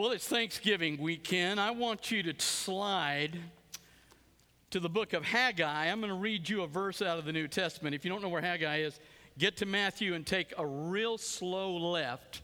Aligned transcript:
Well, 0.00 0.12
it's 0.12 0.26
Thanksgiving 0.26 0.96
weekend. 0.96 1.60
I 1.60 1.72
want 1.72 2.10
you 2.10 2.22
to 2.22 2.34
slide 2.42 3.38
to 4.70 4.80
the 4.80 4.88
book 4.88 5.12
of 5.12 5.22
Haggai. 5.22 5.88
I'm 5.90 6.00
going 6.00 6.08
to 6.08 6.18
read 6.18 6.48
you 6.48 6.62
a 6.62 6.66
verse 6.66 7.02
out 7.02 7.18
of 7.18 7.26
the 7.26 7.34
New 7.34 7.46
Testament. 7.46 7.94
If 7.94 8.02
you 8.02 8.10
don't 8.10 8.22
know 8.22 8.30
where 8.30 8.40
Haggai 8.40 8.78
is, 8.78 8.98
get 9.36 9.58
to 9.58 9.66
Matthew 9.66 10.14
and 10.14 10.26
take 10.26 10.54
a 10.56 10.64
real 10.64 11.18
slow 11.18 11.76
left, 11.76 12.40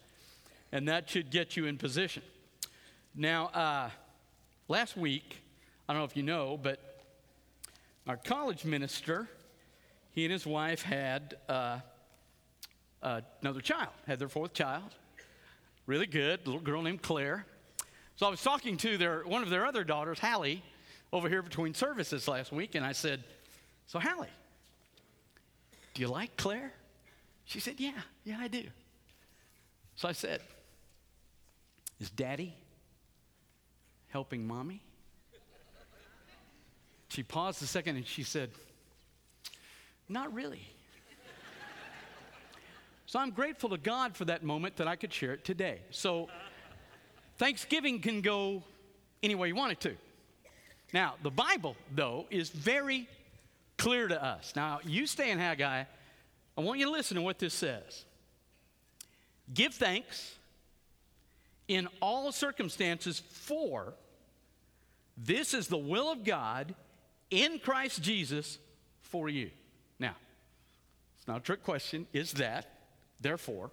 and 0.70 0.86
that 0.88 1.08
should 1.08 1.30
get 1.30 1.56
you 1.56 1.64
in 1.64 1.78
position. 1.78 2.22
Now, 3.14 3.46
uh, 3.46 3.88
last 4.68 4.94
week, 4.94 5.42
I 5.88 5.94
don't 5.94 6.02
know 6.02 6.04
if 6.04 6.14
you 6.14 6.24
know, 6.24 6.60
but 6.62 7.00
our 8.06 8.18
college 8.18 8.66
minister, 8.66 9.30
he 10.12 10.26
and 10.26 10.32
his 10.32 10.46
wife 10.46 10.82
had 10.82 11.38
uh, 11.48 11.78
uh, 13.02 13.22
another 13.40 13.62
child, 13.62 13.94
had 14.06 14.18
their 14.18 14.28
fourth 14.28 14.52
child. 14.52 14.92
Really 15.86 16.06
good, 16.06 16.44
little 16.46 16.60
girl 16.60 16.82
named 16.82 17.02
Claire. 17.02 17.46
So 18.16 18.26
I 18.26 18.30
was 18.30 18.42
talking 18.42 18.76
to 18.78 18.98
their, 18.98 19.22
one 19.22 19.42
of 19.42 19.50
their 19.50 19.64
other 19.64 19.84
daughters, 19.84 20.18
Hallie, 20.18 20.62
over 21.12 21.28
here 21.28 21.42
between 21.42 21.74
services 21.74 22.26
last 22.26 22.50
week, 22.50 22.74
and 22.74 22.84
I 22.84 22.92
said, 22.92 23.22
So, 23.86 24.00
Hallie, 24.00 24.28
do 25.94 26.02
you 26.02 26.08
like 26.08 26.36
Claire? 26.36 26.72
She 27.44 27.60
said, 27.60 27.74
Yeah, 27.78 27.92
yeah, 28.24 28.38
I 28.40 28.48
do. 28.48 28.64
So 29.94 30.08
I 30.08 30.12
said, 30.12 30.40
Is 32.00 32.10
daddy 32.10 32.54
helping 34.08 34.46
mommy? 34.46 34.82
She 37.08 37.22
paused 37.22 37.62
a 37.62 37.66
second 37.66 37.96
and 37.96 38.06
she 38.06 38.24
said, 38.24 38.50
Not 40.08 40.34
really. 40.34 40.66
So 43.16 43.22
I'm 43.22 43.30
grateful 43.30 43.70
to 43.70 43.78
God 43.78 44.14
for 44.14 44.26
that 44.26 44.44
moment 44.44 44.76
that 44.76 44.86
I 44.86 44.94
could 44.94 45.10
share 45.10 45.32
it 45.32 45.42
today. 45.42 45.80
So 45.88 46.28
Thanksgiving 47.38 47.98
can 47.98 48.20
go 48.20 48.62
any 49.22 49.34
way 49.34 49.48
you 49.48 49.54
want 49.54 49.72
it 49.72 49.80
to. 49.80 49.96
Now, 50.92 51.14
the 51.22 51.30
Bible, 51.30 51.76
though, 51.94 52.26
is 52.28 52.50
very 52.50 53.08
clear 53.78 54.06
to 54.06 54.22
us. 54.22 54.52
Now, 54.54 54.80
you 54.84 55.06
stay 55.06 55.30
in 55.30 55.38
Haggai. 55.38 55.84
I 56.58 56.60
want 56.60 56.78
you 56.78 56.84
to 56.84 56.92
listen 56.92 57.14
to 57.14 57.22
what 57.22 57.38
this 57.38 57.54
says. 57.54 58.04
Give 59.54 59.72
thanks 59.72 60.34
in 61.68 61.88
all 62.02 62.30
circumstances, 62.32 63.22
for 63.30 63.94
this 65.16 65.54
is 65.54 65.68
the 65.68 65.78
will 65.78 66.12
of 66.12 66.22
God 66.22 66.74
in 67.30 67.60
Christ 67.60 68.02
Jesus 68.02 68.58
for 69.00 69.30
you. 69.30 69.48
Now, 69.98 70.16
it's 71.16 71.26
not 71.26 71.38
a 71.38 71.40
trick 71.40 71.64
question. 71.64 72.06
Is 72.12 72.32
that 72.32 72.75
Therefore, 73.20 73.70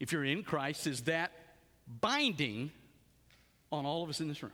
if 0.00 0.12
you're 0.12 0.24
in 0.24 0.42
Christ, 0.42 0.86
is 0.86 1.02
that 1.02 1.32
binding 2.00 2.70
on 3.70 3.84
all 3.84 4.02
of 4.02 4.10
us 4.10 4.20
in 4.20 4.28
this 4.28 4.42
room? 4.42 4.52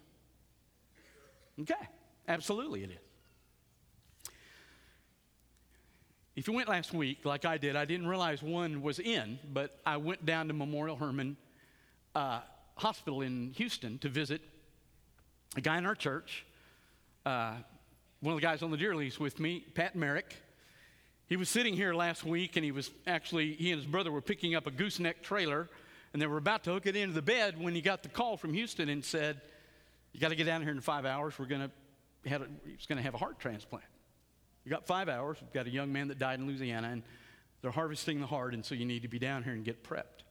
Okay, 1.60 1.74
absolutely 2.26 2.84
it 2.84 2.90
is. 2.90 2.98
If 6.36 6.48
you 6.48 6.52
went 6.52 6.68
last 6.68 6.92
week, 6.92 7.24
like 7.24 7.44
I 7.44 7.58
did, 7.58 7.76
I 7.76 7.84
didn't 7.84 8.08
realize 8.08 8.42
one 8.42 8.82
was 8.82 8.98
in, 8.98 9.38
but 9.52 9.78
I 9.86 9.98
went 9.98 10.26
down 10.26 10.48
to 10.48 10.54
Memorial 10.54 10.96
Hermann 10.96 11.36
uh, 12.16 12.40
Hospital 12.76 13.20
in 13.20 13.52
Houston 13.52 13.98
to 13.98 14.08
visit 14.08 14.42
a 15.56 15.60
guy 15.60 15.78
in 15.78 15.86
our 15.86 15.94
church. 15.94 16.44
Uh, 17.24 17.54
one 18.18 18.34
of 18.34 18.40
the 18.40 18.44
guys 18.44 18.64
on 18.64 18.72
the 18.72 18.76
deer 18.76 18.96
lease 18.96 19.20
with 19.20 19.38
me, 19.38 19.64
Pat 19.74 19.94
Merrick. 19.94 20.34
He 21.26 21.36
was 21.36 21.48
sitting 21.48 21.74
here 21.74 21.94
last 21.94 22.24
week 22.24 22.56
and 22.56 22.64
he 22.64 22.72
was 22.72 22.90
actually, 23.06 23.54
he 23.54 23.72
and 23.72 23.80
his 23.80 23.90
brother 23.90 24.12
were 24.12 24.20
picking 24.20 24.54
up 24.54 24.66
a 24.66 24.70
gooseneck 24.70 25.22
trailer 25.22 25.68
and 26.12 26.20
they 26.20 26.26
were 26.26 26.36
about 26.36 26.64
to 26.64 26.72
hook 26.72 26.86
it 26.86 26.96
into 26.96 27.14
the 27.14 27.22
bed 27.22 27.60
when 27.60 27.74
he 27.74 27.80
got 27.80 28.02
the 28.02 28.08
call 28.08 28.36
from 28.36 28.52
Houston 28.52 28.88
and 28.88 29.04
said, 29.04 29.40
You 30.12 30.20
got 30.20 30.28
to 30.28 30.36
get 30.36 30.44
down 30.44 30.62
here 30.62 30.70
in 30.70 30.80
five 30.80 31.06
hours. 31.06 31.38
We're 31.38 31.46
going 31.46 31.62
to, 31.62 32.28
have 32.28 32.46
he's 32.66 32.86
going 32.86 32.98
to 32.98 33.02
have 33.02 33.14
a 33.14 33.18
heart 33.18 33.38
transplant. 33.38 33.86
You 34.64 34.70
got 34.70 34.86
five 34.86 35.08
hours. 35.08 35.38
We've 35.40 35.52
got 35.52 35.66
a 35.66 35.70
young 35.70 35.92
man 35.92 36.08
that 36.08 36.18
died 36.18 36.40
in 36.40 36.46
Louisiana 36.46 36.88
and 36.88 37.02
they're 37.62 37.70
harvesting 37.70 38.20
the 38.20 38.26
heart 38.26 38.52
and 38.52 38.64
so 38.64 38.74
you 38.74 38.84
need 38.84 39.02
to 39.02 39.08
be 39.08 39.18
down 39.18 39.42
here 39.42 39.54
and 39.54 39.64
get 39.64 39.82
prepped. 39.82 40.24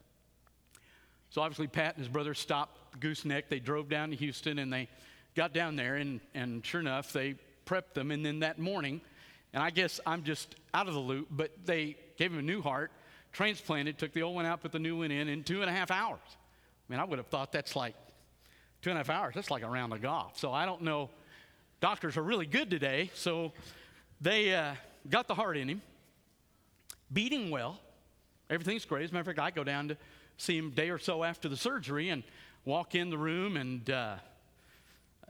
So 1.31 1.41
obviously, 1.41 1.65
Pat 1.65 1.95
and 1.95 2.05
his 2.05 2.07
brother 2.07 2.35
stopped 2.35 2.99
gooseneck. 2.99 3.49
They 3.49 3.59
drove 3.59 3.89
down 3.89 4.11
to 4.11 4.15
Houston 4.15 4.59
and 4.59 4.71
they 4.71 4.87
got 5.35 5.53
down 5.53 5.75
there 5.75 5.95
and, 5.95 6.21
and 6.35 6.63
sure 6.63 6.79
enough, 6.79 7.11
they 7.11 7.33
prepped 7.65 7.95
them. 7.95 8.11
And 8.11 8.23
then 8.23 8.39
that 8.39 8.59
morning, 8.59 9.01
and 9.53 9.61
I 9.61 9.69
guess 9.69 9.99
I'm 10.05 10.23
just 10.23 10.55
out 10.73 10.87
of 10.87 10.93
the 10.93 10.99
loop, 10.99 11.27
but 11.29 11.51
they 11.65 11.95
gave 12.17 12.31
him 12.31 12.39
a 12.39 12.43
new 12.43 12.61
heart, 12.61 12.91
transplanted, 13.31 13.97
took 13.97 14.13
the 14.13 14.23
old 14.23 14.35
one 14.35 14.45
out, 14.45 14.61
put 14.61 14.71
the 14.71 14.79
new 14.79 14.97
one 14.97 15.11
in 15.11 15.27
in 15.27 15.43
two 15.43 15.61
and 15.61 15.69
a 15.69 15.73
half 15.73 15.91
hours. 15.91 16.19
I 16.27 16.91
mean, 16.91 16.99
I 16.99 17.03
would 17.03 17.19
have 17.19 17.27
thought 17.27 17.51
that's 17.51 17.75
like 17.75 17.95
two 18.81 18.89
and 18.89 18.97
a 18.97 18.99
half 18.99 19.09
hours. 19.09 19.35
That's 19.35 19.51
like 19.51 19.63
a 19.63 19.69
round 19.69 19.93
of 19.93 20.01
golf. 20.01 20.37
So 20.37 20.51
I 20.51 20.65
don't 20.65 20.81
know. 20.81 21.09
Doctors 21.79 22.17
are 22.17 22.23
really 22.23 22.45
good 22.45 22.69
today. 22.69 23.11
So 23.13 23.53
they 24.21 24.53
uh, 24.53 24.73
got 25.09 25.27
the 25.27 25.35
heart 25.35 25.57
in 25.57 25.67
him, 25.69 25.81
beating 27.11 27.49
well. 27.49 27.79
Everything's 28.49 28.85
great. 28.85 29.03
As 29.03 29.11
a 29.11 29.13
matter 29.13 29.21
of 29.21 29.35
fact, 29.35 29.39
I 29.39 29.51
go 29.51 29.63
down 29.63 29.89
to 29.89 29.97
see 30.37 30.57
him 30.57 30.71
day 30.71 30.89
or 30.89 30.97
so 30.97 31.23
after 31.23 31.47
the 31.47 31.57
surgery 31.57 32.09
and 32.09 32.23
walk 32.65 32.95
in 32.95 33.09
the 33.09 33.17
room, 33.17 33.57
and 33.57 33.89
uh, 33.89 34.15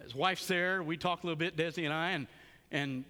his 0.01 0.15
wife's 0.15 0.47
there. 0.47 0.83
We 0.83 0.97
talk 0.97 1.23
a 1.23 1.27
little 1.27 1.37
bit, 1.37 1.55
Desi 1.55 1.85
and 1.85 1.93
I, 1.93 2.11
and 2.11 2.27
and 2.71 3.03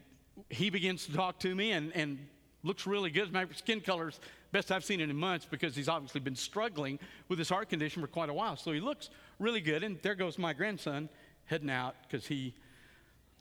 he 0.50 0.70
begins 0.70 1.06
to 1.06 1.14
talk 1.14 1.40
to 1.40 1.54
me 1.54 1.72
and, 1.72 1.92
and 1.96 2.20
looks 2.64 2.88
really 2.88 3.10
good. 3.10 3.32
My 3.32 3.46
skin 3.56 3.82
color's 3.82 4.20
best 4.52 4.72
I've 4.72 4.86
seen 4.86 5.02
it 5.02 5.10
in 5.10 5.16
months 5.16 5.48
because 5.50 5.76
he's 5.76 5.90
obviously 5.90 6.22
been 6.22 6.36
struggling 6.36 7.00
with 7.28 7.40
his 7.40 7.50
heart 7.50 7.70
condition 7.70 8.02
for 8.02 8.08
quite 8.08 8.30
a 8.30 8.34
while. 8.34 8.56
So 8.56 8.72
he 8.72 8.80
looks 8.80 9.10
really 9.40 9.62
good. 9.62 9.84
And 9.84 10.00
there 10.02 10.16
goes 10.16 10.38
my 10.38 10.54
grandson 10.54 11.10
heading 11.46 11.70
out 11.70 11.96
because 12.04 12.26
he 12.28 12.54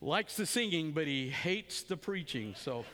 likes 0.00 0.36
the 0.36 0.46
singing, 0.46 0.92
but 0.92 1.06
he 1.06 1.28
hates 1.28 1.82
the 1.82 1.96
preaching. 1.96 2.54
So. 2.56 2.84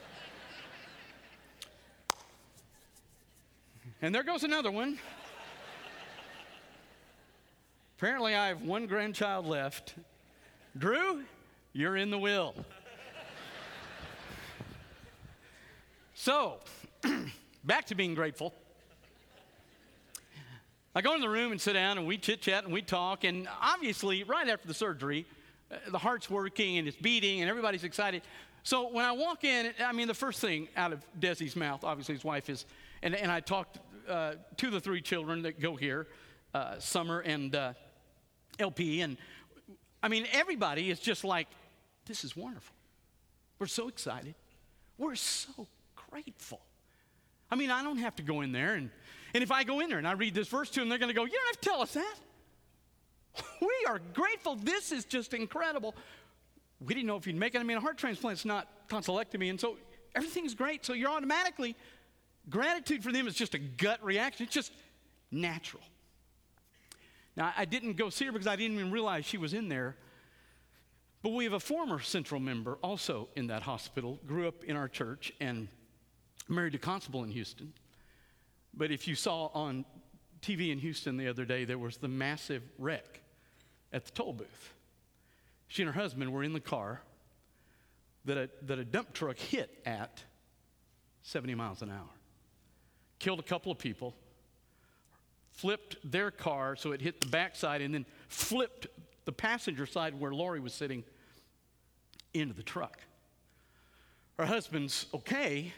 and 4.02 4.14
there 4.14 4.24
goes 4.24 4.44
another 4.44 4.70
one. 4.70 4.98
Apparently, 7.96 8.34
I 8.34 8.48
have 8.48 8.62
one 8.62 8.86
grandchild 8.86 9.46
left. 9.46 9.94
Drew, 10.76 11.24
you're 11.72 11.96
in 11.96 12.10
the 12.10 12.18
will. 12.18 12.54
So, 16.20 16.58
back 17.64 17.86
to 17.86 17.94
being 17.94 18.16
grateful. 18.16 18.52
I 20.92 21.00
go 21.00 21.14
in 21.14 21.20
the 21.20 21.28
room 21.28 21.52
and 21.52 21.60
sit 21.60 21.74
down, 21.74 21.96
and 21.96 22.08
we 22.08 22.18
chit 22.18 22.42
chat 22.42 22.64
and 22.64 22.72
we 22.72 22.82
talk. 22.82 23.22
And 23.22 23.46
obviously, 23.62 24.24
right 24.24 24.48
after 24.48 24.66
the 24.66 24.74
surgery, 24.74 25.26
uh, 25.70 25.76
the 25.92 25.98
heart's 25.98 26.28
working 26.28 26.76
and 26.76 26.88
it's 26.88 26.96
beating, 26.96 27.40
and 27.40 27.48
everybody's 27.48 27.84
excited. 27.84 28.22
So 28.64 28.90
when 28.90 29.04
I 29.04 29.12
walk 29.12 29.44
in, 29.44 29.72
I 29.78 29.92
mean, 29.92 30.08
the 30.08 30.12
first 30.12 30.40
thing 30.40 30.66
out 30.76 30.92
of 30.92 31.04
Desi's 31.20 31.54
mouth, 31.54 31.84
obviously 31.84 32.16
his 32.16 32.24
wife 32.24 32.50
is, 32.50 32.66
and, 33.00 33.14
and 33.14 33.30
I 33.30 33.38
talked 33.38 33.78
uh, 34.08 34.32
to 34.56 34.70
the 34.70 34.80
three 34.80 35.00
children 35.00 35.42
that 35.42 35.60
go 35.60 35.76
here, 35.76 36.08
uh, 36.52 36.80
Summer 36.80 37.20
and 37.20 37.54
uh, 37.54 37.74
LP, 38.58 39.02
and 39.02 39.18
I 40.02 40.08
mean, 40.08 40.26
everybody 40.32 40.90
is 40.90 40.98
just 40.98 41.22
like, 41.22 41.46
this 42.06 42.24
is 42.24 42.36
wonderful. 42.36 42.74
We're 43.60 43.66
so 43.66 43.86
excited. 43.86 44.34
We're 44.98 45.14
so 45.14 45.68
grateful. 46.10 46.60
I 47.50 47.56
mean, 47.56 47.70
I 47.70 47.82
don't 47.82 47.98
have 47.98 48.16
to 48.16 48.22
go 48.22 48.42
in 48.42 48.52
there, 48.52 48.74
and, 48.74 48.90
and 49.34 49.42
if 49.42 49.50
I 49.50 49.64
go 49.64 49.80
in 49.80 49.88
there 49.88 49.98
and 49.98 50.06
I 50.06 50.12
read 50.12 50.34
this 50.34 50.48
verse 50.48 50.70
to 50.70 50.80
them, 50.80 50.88
they're 50.88 50.98
going 50.98 51.08
to 51.08 51.14
go, 51.14 51.24
You 51.24 51.32
don't 51.32 51.46
have 51.46 51.60
to 51.60 51.68
tell 51.68 51.82
us 51.82 51.94
that. 51.94 52.14
We 53.60 53.86
are 53.86 54.00
grateful. 54.14 54.56
This 54.56 54.92
is 54.92 55.04
just 55.04 55.32
incredible. 55.32 55.94
We 56.80 56.94
didn't 56.94 57.06
know 57.06 57.16
if 57.16 57.26
you'd 57.26 57.36
make 57.36 57.54
it. 57.54 57.60
I 57.60 57.64
mean, 57.64 57.76
a 57.76 57.80
heart 57.80 57.96
transplant's 57.96 58.44
not 58.44 58.68
tonsillectomy, 58.88 59.50
and 59.50 59.60
so 59.60 59.76
everything's 60.14 60.54
great. 60.54 60.84
So 60.84 60.92
you're 60.92 61.10
automatically, 61.10 61.76
gratitude 62.48 63.02
for 63.02 63.12
them 63.12 63.26
is 63.26 63.34
just 63.34 63.54
a 63.54 63.58
gut 63.58 64.02
reaction. 64.02 64.44
It's 64.44 64.54
just 64.54 64.72
natural. 65.30 65.82
Now, 67.36 67.52
I 67.56 67.64
didn't 67.64 67.96
go 67.96 68.10
see 68.10 68.26
her 68.26 68.32
because 68.32 68.48
I 68.48 68.56
didn't 68.56 68.78
even 68.78 68.90
realize 68.90 69.24
she 69.24 69.38
was 69.38 69.54
in 69.54 69.68
there. 69.68 69.96
But 71.22 71.30
we 71.30 71.44
have 71.44 71.52
a 71.52 71.60
former 71.60 72.00
central 72.00 72.40
member 72.40 72.78
also 72.82 73.28
in 73.34 73.48
that 73.48 73.62
hospital, 73.62 74.20
grew 74.26 74.46
up 74.46 74.64
in 74.64 74.76
our 74.76 74.88
church, 74.88 75.32
and 75.40 75.68
married 76.48 76.74
a 76.74 76.78
constable 76.78 77.24
in 77.24 77.30
Houston. 77.30 77.72
But 78.74 78.90
if 78.90 79.08
you 79.08 79.14
saw 79.14 79.46
on 79.54 79.84
TV 80.40 80.70
in 80.70 80.78
Houston 80.78 81.16
the 81.16 81.28
other 81.28 81.44
day, 81.44 81.64
there 81.64 81.78
was 81.78 81.96
the 81.96 82.08
massive 82.08 82.62
wreck 82.78 83.20
at 83.92 84.04
the 84.04 84.10
toll 84.12 84.32
booth. 84.32 84.74
She 85.68 85.82
and 85.82 85.92
her 85.92 86.00
husband 86.00 86.32
were 86.32 86.42
in 86.42 86.52
the 86.52 86.60
car 86.60 87.02
that 88.24 88.38
a, 88.38 88.50
that 88.62 88.78
a 88.78 88.84
dump 88.84 89.12
truck 89.12 89.38
hit 89.38 89.78
at 89.84 90.22
70 91.22 91.54
miles 91.54 91.82
an 91.82 91.90
hour. 91.90 92.08
Killed 93.18 93.40
a 93.40 93.42
couple 93.42 93.72
of 93.72 93.78
people, 93.78 94.14
flipped 95.50 95.96
their 96.04 96.30
car 96.30 96.76
so 96.76 96.92
it 96.92 97.00
hit 97.00 97.20
the 97.20 97.26
backside, 97.26 97.82
and 97.82 97.92
then 97.92 98.06
flipped 98.28 98.86
the 99.24 99.32
passenger 99.32 99.86
side 99.86 100.18
where 100.18 100.32
Lori 100.32 100.60
was 100.60 100.72
sitting 100.72 101.04
into 102.32 102.54
the 102.54 102.62
truck. 102.62 102.98
Her 104.38 104.46
husband's 104.46 105.06
okay, 105.12 105.72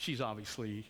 she's 0.00 0.22
obviously 0.22 0.86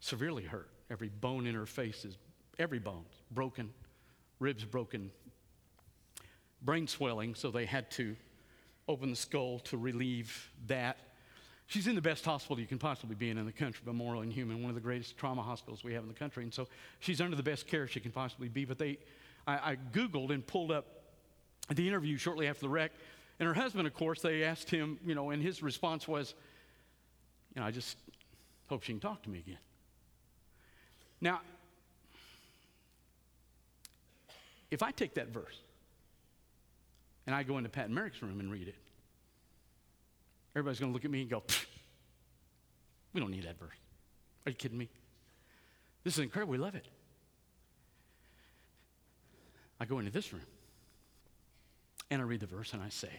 severely 0.00 0.42
hurt. 0.42 0.68
Every 0.90 1.08
bone 1.08 1.46
in 1.46 1.54
her 1.54 1.64
face 1.64 2.04
is, 2.04 2.18
every 2.58 2.80
bone 2.80 3.04
broken, 3.30 3.72
ribs 4.40 4.64
broken, 4.64 5.12
brain 6.60 6.88
swelling, 6.88 7.36
so 7.36 7.52
they 7.52 7.64
had 7.64 7.88
to 7.92 8.16
open 8.88 9.10
the 9.10 9.16
skull 9.16 9.60
to 9.60 9.76
relieve 9.76 10.50
that. 10.66 10.98
She's 11.66 11.86
in 11.86 11.94
the 11.94 12.02
best 12.02 12.24
hospital 12.24 12.58
you 12.58 12.66
can 12.66 12.78
possibly 12.78 13.14
be 13.14 13.30
in 13.30 13.38
in 13.38 13.46
the 13.46 13.52
country, 13.52 13.80
Memorial 13.86 14.24
Hermann, 14.24 14.60
one 14.60 14.68
of 14.68 14.74
the 14.74 14.80
greatest 14.80 15.16
trauma 15.16 15.42
hospitals 15.42 15.84
we 15.84 15.94
have 15.94 16.02
in 16.02 16.08
the 16.08 16.18
country. 16.18 16.42
And 16.42 16.52
so 16.52 16.66
she's 16.98 17.20
under 17.20 17.36
the 17.36 17.44
best 17.44 17.68
care 17.68 17.86
she 17.86 18.00
can 18.00 18.10
possibly 18.10 18.48
be. 18.48 18.64
But 18.64 18.78
they, 18.78 18.98
I, 19.46 19.72
I 19.72 19.76
Googled 19.92 20.30
and 20.30 20.44
pulled 20.44 20.72
up 20.72 20.86
the 21.70 21.86
interview 21.86 22.16
shortly 22.16 22.48
after 22.48 22.62
the 22.62 22.68
wreck. 22.68 22.90
And 23.38 23.46
her 23.46 23.54
husband, 23.54 23.86
of 23.86 23.94
course, 23.94 24.20
they 24.20 24.42
asked 24.42 24.68
him, 24.68 24.98
you 25.06 25.14
know, 25.14 25.30
and 25.30 25.40
his 25.40 25.62
response 25.62 26.08
was, 26.08 26.34
you 27.54 27.60
know, 27.60 27.66
I 27.66 27.70
just 27.70 27.96
hope 28.68 28.82
she 28.82 28.92
can 28.92 29.00
talk 29.00 29.22
to 29.22 29.30
me 29.30 29.38
again. 29.38 29.58
Now, 31.20 31.40
if 34.70 34.82
I 34.82 34.90
take 34.90 35.14
that 35.14 35.28
verse 35.28 35.56
and 37.26 37.36
I 37.36 37.42
go 37.42 37.58
into 37.58 37.68
Pat 37.68 37.90
Merrick's 37.90 38.22
room 38.22 38.40
and 38.40 38.50
read 38.50 38.68
it, 38.68 38.74
everybody's 40.56 40.80
going 40.80 40.90
to 40.90 40.94
look 40.94 41.04
at 41.04 41.10
me 41.10 41.20
and 41.20 41.30
go, 41.30 41.42
we 43.12 43.20
don't 43.20 43.30
need 43.30 43.44
that 43.44 43.58
verse. 43.58 43.76
Are 44.46 44.50
you 44.50 44.56
kidding 44.56 44.78
me? 44.78 44.88
This 46.04 46.14
is 46.14 46.20
incredible. 46.20 46.52
We 46.52 46.58
love 46.58 46.74
it. 46.74 46.86
I 49.78 49.84
go 49.84 49.98
into 49.98 50.10
this 50.10 50.32
room 50.32 50.42
and 52.10 52.22
I 52.22 52.24
read 52.24 52.40
the 52.40 52.46
verse 52.46 52.72
and 52.72 52.82
I 52.82 52.88
say, 52.88 53.10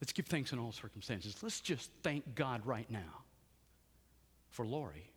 let's 0.00 0.12
give 0.12 0.26
thanks 0.26 0.52
in 0.52 0.58
all 0.58 0.72
circumstances. 0.72 1.36
Let's 1.42 1.60
just 1.60 1.90
thank 2.02 2.34
God 2.34 2.64
right 2.66 2.90
now 2.90 3.22
for 4.50 4.66
Lori 4.66 5.10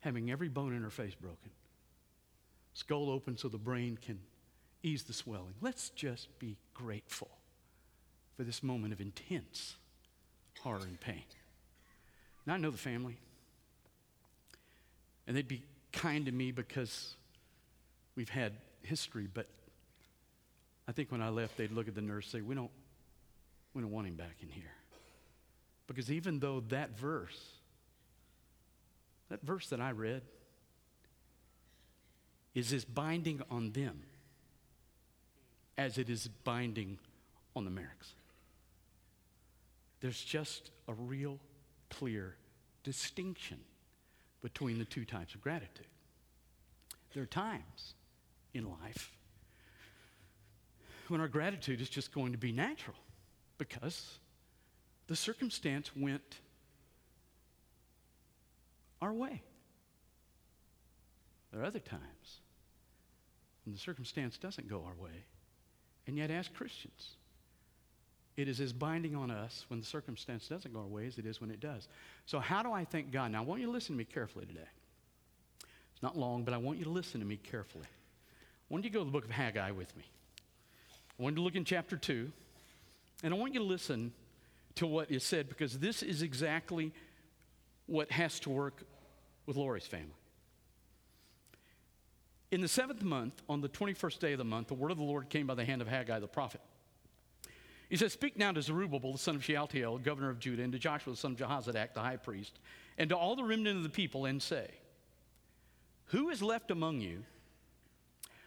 having 0.00 0.30
every 0.30 0.48
bone 0.48 0.74
in 0.74 0.82
her 0.82 0.90
face 0.90 1.14
broken, 1.14 1.50
skull 2.74 3.10
open 3.10 3.36
so 3.36 3.48
the 3.48 3.58
brain 3.58 3.98
can 4.00 4.18
ease 4.82 5.02
the 5.04 5.12
swelling. 5.12 5.54
Let's 5.60 5.90
just 5.90 6.38
be 6.38 6.56
grateful 6.74 7.28
for 8.36 8.44
this 8.44 8.62
moment 8.62 8.92
of 8.92 9.00
intense 9.00 9.76
horror 10.60 10.80
and 10.82 10.98
pain. 10.98 11.24
Now, 12.46 12.54
I 12.54 12.56
know 12.56 12.70
the 12.70 12.78
family, 12.78 13.18
and 15.26 15.36
they'd 15.36 15.46
be 15.46 15.62
kind 15.92 16.24
to 16.26 16.32
me 16.32 16.50
because 16.50 17.14
we've 18.16 18.30
had 18.30 18.52
history, 18.82 19.28
but 19.32 19.46
I 20.88 20.92
think 20.92 21.12
when 21.12 21.20
I 21.20 21.28
left, 21.28 21.58
they'd 21.58 21.70
look 21.70 21.88
at 21.88 21.94
the 21.94 22.00
nurse 22.00 22.32
and 22.32 22.40
say, 22.40 22.46
We 22.46 22.54
don't, 22.54 22.70
we 23.74 23.82
don't 23.82 23.90
want 23.90 24.06
him 24.06 24.14
back 24.14 24.36
in 24.42 24.48
here. 24.48 24.72
Because 25.86 26.10
even 26.10 26.38
though 26.38 26.60
that 26.68 26.98
verse, 26.98 27.40
that 29.28 29.42
verse 29.42 29.68
that 29.68 29.80
I 29.80 29.90
read, 29.90 30.22
is 32.54 32.72
as 32.72 32.84
binding 32.84 33.42
on 33.50 33.72
them 33.72 34.02
as 35.78 35.98
it 35.98 36.10
is 36.10 36.28
binding 36.44 36.98
on 37.56 37.64
the 37.64 37.70
Merricks. 37.70 38.12
There's 40.00 40.22
just 40.22 40.70
a 40.88 40.94
real 40.94 41.38
clear 41.90 42.36
distinction 42.82 43.58
between 44.42 44.78
the 44.78 44.84
two 44.84 45.04
types 45.04 45.34
of 45.34 45.40
gratitude. 45.40 45.86
There 47.14 47.22
are 47.22 47.26
times 47.26 47.94
in 48.54 48.64
life 48.82 49.12
when 51.08 51.20
our 51.20 51.28
gratitude 51.28 51.80
is 51.80 51.88
just 51.88 52.12
going 52.12 52.32
to 52.32 52.38
be 52.38 52.52
natural 52.52 52.96
because 53.60 54.18
the 55.06 55.14
circumstance 55.14 55.90
went 55.94 56.38
our 59.02 59.12
way. 59.12 59.42
There 61.52 61.60
are 61.60 61.64
other 61.64 61.78
times 61.78 62.40
when 63.64 63.74
the 63.74 63.78
circumstance 63.78 64.38
doesn't 64.38 64.66
go 64.66 64.82
our 64.86 64.94
way, 64.94 65.24
and 66.06 66.16
yet, 66.16 66.30
as 66.30 66.48
Christians, 66.48 67.10
it 68.36 68.48
is 68.48 68.60
as 68.60 68.72
binding 68.72 69.14
on 69.14 69.30
us 69.30 69.66
when 69.68 69.78
the 69.78 69.86
circumstance 69.86 70.48
doesn't 70.48 70.72
go 70.72 70.80
our 70.80 70.86
way 70.86 71.06
as 71.06 71.18
it 71.18 71.26
is 71.26 71.40
when 71.40 71.50
it 71.50 71.60
does. 71.60 71.86
So, 72.24 72.40
how 72.40 72.62
do 72.62 72.72
I 72.72 72.86
thank 72.86 73.12
God? 73.12 73.32
Now, 73.32 73.42
I 73.42 73.44
want 73.44 73.60
you 73.60 73.66
to 73.66 73.72
listen 73.72 73.94
to 73.94 73.98
me 73.98 74.04
carefully 74.04 74.46
today. 74.46 74.68
It's 75.92 76.02
not 76.02 76.16
long, 76.16 76.44
but 76.44 76.54
I 76.54 76.56
want 76.56 76.78
you 76.78 76.84
to 76.84 76.90
listen 76.90 77.20
to 77.20 77.26
me 77.26 77.36
carefully. 77.36 77.84
I 77.86 78.72
want 78.72 78.84
you 78.84 78.90
to 78.90 78.94
go 78.94 79.00
to 79.00 79.04
the 79.04 79.12
book 79.12 79.26
of 79.26 79.30
Haggai 79.30 79.72
with 79.72 79.94
me. 79.98 80.04
I 81.18 81.22
want 81.22 81.34
you 81.34 81.42
to 81.42 81.42
look 81.42 81.56
in 81.56 81.66
chapter 81.66 81.98
2, 81.98 82.32
and 83.22 83.34
I 83.34 83.36
want 83.36 83.54
you 83.54 83.60
to 83.60 83.66
listen 83.66 84.12
to 84.76 84.86
what 84.86 85.10
is 85.10 85.24
said 85.24 85.48
because 85.48 85.78
this 85.78 86.02
is 86.02 86.22
exactly 86.22 86.92
what 87.86 88.10
has 88.10 88.40
to 88.40 88.50
work 88.50 88.82
with 89.46 89.56
Lori's 89.56 89.86
family. 89.86 90.14
In 92.50 92.60
the 92.60 92.68
seventh 92.68 93.02
month, 93.02 93.42
on 93.48 93.60
the 93.60 93.68
21st 93.68 94.18
day 94.18 94.32
of 94.32 94.38
the 94.38 94.44
month, 94.44 94.68
the 94.68 94.74
word 94.74 94.90
of 94.90 94.98
the 94.98 95.04
Lord 95.04 95.28
came 95.28 95.46
by 95.46 95.54
the 95.54 95.64
hand 95.64 95.82
of 95.82 95.88
Haggai 95.88 96.18
the 96.18 96.26
prophet. 96.26 96.60
He 97.88 97.96
says, 97.96 98.12
Speak 98.12 98.36
now 98.36 98.52
to 98.52 98.62
Zerubbabel, 98.62 99.12
the 99.12 99.18
son 99.18 99.36
of 99.36 99.44
Shealtiel, 99.44 99.98
governor 99.98 100.30
of 100.30 100.38
Judah, 100.38 100.62
and 100.62 100.72
to 100.72 100.78
Joshua, 100.78 101.12
the 101.12 101.16
son 101.16 101.32
of 101.32 101.38
Jehozadak, 101.38 101.94
the 101.94 102.00
high 102.00 102.16
priest, 102.16 102.58
and 102.98 103.10
to 103.10 103.16
all 103.16 103.36
the 103.36 103.44
remnant 103.44 103.76
of 103.76 103.82
the 103.82 103.88
people, 103.88 104.24
and 104.24 104.42
say, 104.42 104.70
Who 106.06 106.30
is 106.30 106.42
left 106.42 106.70
among 106.70 107.00
you 107.00 107.24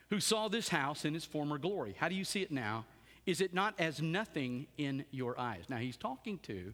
who 0.10 0.20
saw 0.20 0.48
this 0.48 0.70
house 0.70 1.06
in 1.06 1.16
its 1.16 1.26
former 1.26 1.58
glory? 1.58 1.96
How 1.98 2.08
do 2.08 2.16
you 2.16 2.24
see 2.24 2.42
it 2.42 2.52
now? 2.52 2.86
Is 3.26 3.40
it 3.42 3.54
not 3.54 3.74
as 3.80 4.02
nothing 4.02 4.68
in 4.78 5.06
your 5.12 5.40
eyes? 5.40 5.64
Now, 5.70 5.78
he's 5.78 5.98
talking 5.98 6.40
to, 6.40 6.74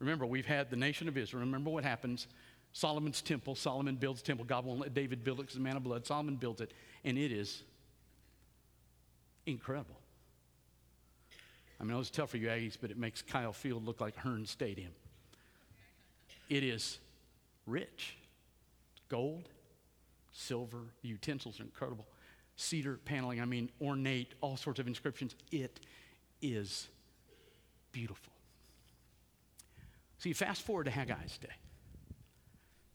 remember, 0.00 0.26
we've 0.26 0.46
had 0.46 0.70
the 0.70 0.76
nation 0.76 1.08
of 1.08 1.16
Israel. 1.16 1.44
Remember 1.44 1.70
what 1.70 1.84
happens 1.84 2.26
Solomon's 2.72 3.22
temple. 3.22 3.54
Solomon 3.54 3.96
builds 3.96 4.22
temple. 4.22 4.44
God 4.44 4.64
won't 4.64 4.80
let 4.80 4.94
David 4.94 5.24
build 5.24 5.38
it 5.38 5.42
because 5.42 5.54
he's 5.54 5.60
a 5.60 5.62
man 5.62 5.76
of 5.76 5.84
blood. 5.84 6.06
Solomon 6.06 6.36
builds 6.36 6.60
it, 6.60 6.72
and 7.04 7.16
it 7.16 7.32
is 7.32 7.62
incredible. 9.46 9.96
I 11.80 11.84
mean, 11.84 11.94
it 11.94 11.98
was 11.98 12.10
tough 12.10 12.30
for 12.30 12.36
you 12.36 12.48
Aggies, 12.48 12.76
but 12.80 12.90
it 12.90 12.98
makes 12.98 13.22
Kyle 13.22 13.52
Field 13.52 13.86
look 13.86 14.00
like 14.00 14.16
Hearn 14.16 14.46
Stadium. 14.46 14.92
It 16.48 16.64
is 16.64 16.98
rich. 17.66 18.16
Gold, 19.08 19.48
silver, 20.32 20.82
utensils 21.02 21.60
are 21.60 21.64
incredible. 21.64 22.06
Cedar 22.58 22.98
paneling, 23.04 23.40
I 23.40 23.44
mean, 23.44 23.70
ornate, 23.80 24.34
all 24.40 24.56
sorts 24.56 24.80
of 24.80 24.88
inscriptions. 24.88 25.36
It 25.52 25.78
is 26.42 26.88
beautiful. 27.92 28.32
See, 30.18 30.32
fast 30.32 30.62
forward 30.62 30.84
to 30.84 30.90
Haggai's 30.90 31.38
day. 31.38 31.54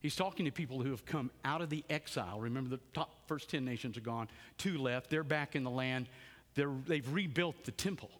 He's 0.01 0.17
talking 0.17 0.45
to 0.45 0.51
people 0.51 0.81
who 0.81 0.91
have 0.91 1.05
come 1.05 1.31
out 1.45 1.61
of 1.61 1.69
the 1.69 1.85
exile. 1.89 2.41
Remember, 2.41 2.69
the 2.69 2.81
top 2.93 3.25
first 3.25 3.49
10 3.49 3.63
nations 3.63 3.95
are 3.95 4.01
gone, 4.01 4.27
two 4.57 4.77
left. 4.77 5.09
They're 5.09 5.23
back 5.23 5.55
in 5.55 5.63
the 5.63 5.71
land. 5.71 6.09
They're, 6.55 6.73
they've 6.85 7.09
rebuilt 7.09 7.63
the 7.63 7.71
temple 7.71 8.11